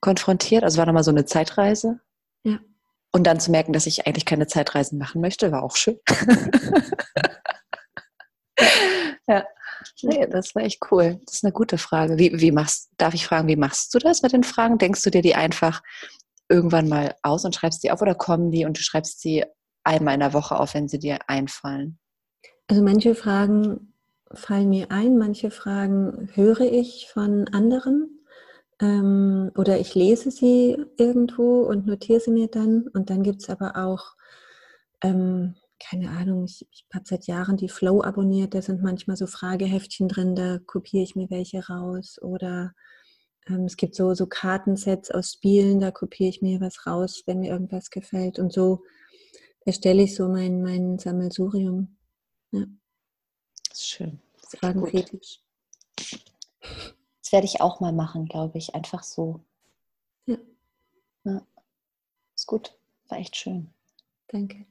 [0.00, 0.64] konfrontiert.
[0.64, 2.00] Also war nochmal so eine Zeitreise.
[2.42, 2.58] Ja.
[3.12, 6.00] Und dann zu merken, dass ich eigentlich keine Zeitreisen machen möchte, war auch schön.
[9.28, 9.44] ja.
[10.02, 11.20] Nee, das war echt cool.
[11.24, 12.18] Das ist eine gute Frage.
[12.18, 14.78] Wie, wie machst, darf ich fragen, wie machst du das mit den Fragen?
[14.78, 15.82] Denkst du dir die einfach
[16.48, 19.44] irgendwann mal aus und schreibst die auf oder kommen die und du schreibst sie
[19.82, 21.98] einmal in der Woche auf, wenn sie dir einfallen?
[22.68, 23.94] Also manche Fragen
[24.32, 28.24] fallen mir ein, manche Fragen höre ich von anderen
[28.80, 32.88] ähm, oder ich lese sie irgendwo und notiere sie mir dann.
[32.92, 34.14] Und dann gibt es aber auch
[35.02, 39.26] ähm, keine Ahnung, ich, ich habe seit Jahren die Flow abonniert, da sind manchmal so
[39.26, 42.18] Frageheftchen drin, da kopiere ich mir welche raus.
[42.22, 42.74] Oder
[43.48, 47.40] ähm, es gibt so, so Kartensets aus Spielen, da kopiere ich mir was raus, wenn
[47.40, 48.38] mir irgendwas gefällt.
[48.38, 48.82] Und so
[49.64, 51.96] erstelle ich so mein, mein Sammelsurium.
[52.52, 52.64] Ja.
[53.68, 54.20] Das ist schön.
[54.40, 55.40] Das Fragenfetisch.
[56.60, 58.74] Das werde ich auch mal machen, glaube ich.
[58.74, 59.40] Einfach so.
[60.26, 60.36] Ja.
[61.24, 61.46] ja.
[62.36, 62.78] Ist gut.
[63.08, 63.72] War echt schön.
[64.28, 64.66] Danke.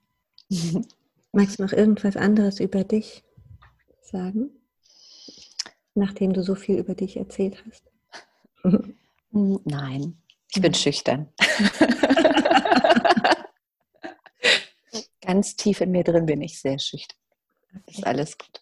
[1.31, 3.23] Magst du noch irgendwas anderes über dich
[4.01, 4.51] sagen,
[5.95, 7.91] nachdem du so viel über dich erzählt hast?
[9.31, 10.21] Nein,
[10.53, 11.29] ich bin schüchtern.
[15.21, 17.17] Ganz tief in mir drin bin ich sehr schüchtern.
[17.75, 17.97] Okay.
[17.97, 18.61] Ist alles gut.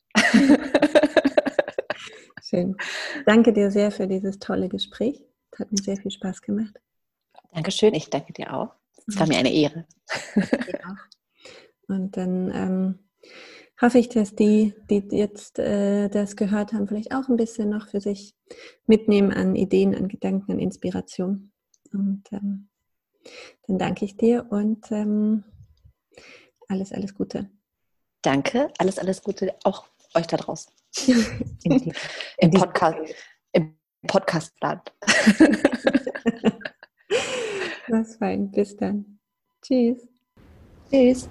[2.42, 2.78] Schön.
[3.26, 5.26] Danke dir sehr für dieses tolle Gespräch.
[5.52, 6.80] Es hat mir sehr viel Spaß gemacht.
[7.54, 8.74] Dankeschön, ich danke dir auch.
[9.08, 9.86] Es war mir eine Ehre.
[10.36, 10.96] Ja.
[11.92, 13.00] Und dann ähm,
[13.82, 17.88] hoffe ich, dass die, die jetzt äh, das gehört haben, vielleicht auch ein bisschen noch
[17.90, 18.36] für sich
[18.86, 21.52] mitnehmen an Ideen, an Gedanken, an Inspiration.
[21.92, 22.70] Und ähm,
[23.68, 25.44] dann danke ich dir und ähm,
[26.68, 27.50] alles, alles Gute.
[28.22, 30.72] Danke, alles, alles Gute auch euch da draußen.
[31.64, 31.92] Im,
[32.38, 32.98] Im Podcast,
[33.54, 33.78] im
[34.08, 34.94] Podcastland.
[37.88, 38.52] Was fein.
[38.52, 39.20] Bis dann.
[39.62, 40.08] Tschüss.
[40.90, 41.30] Tschüss.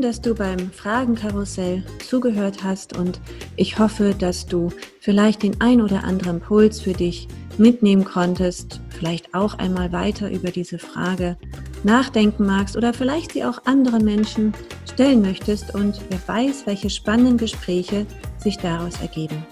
[0.00, 3.20] Dass du beim Fragenkarussell zugehört hast und
[3.56, 7.28] ich hoffe, dass du vielleicht den ein oder anderen Puls für dich
[7.58, 11.36] mitnehmen konntest, vielleicht auch einmal weiter über diese Frage
[11.84, 14.54] nachdenken magst oder vielleicht sie auch anderen Menschen
[14.90, 18.06] stellen möchtest und wer weiß, welche spannenden Gespräche
[18.38, 19.44] sich daraus ergeben.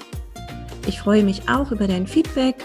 [0.86, 2.56] Ich freue mich auch über dein Feedback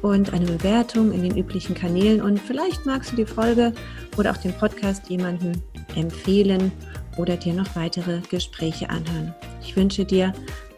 [0.00, 3.72] und eine Bewertung in den üblichen Kanälen und vielleicht magst du die Folge
[4.16, 5.52] oder auch den Podcast jemandem
[5.96, 6.72] empfehlen
[7.16, 9.34] oder dir noch weitere Gespräche anhören.
[9.62, 10.32] Ich wünsche dir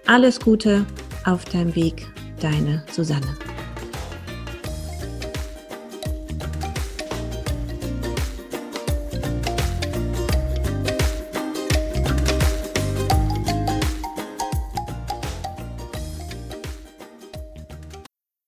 [0.06, 0.84] alles Gute
[1.24, 2.06] auf deinem Weg,
[2.40, 3.36] deine Susanne.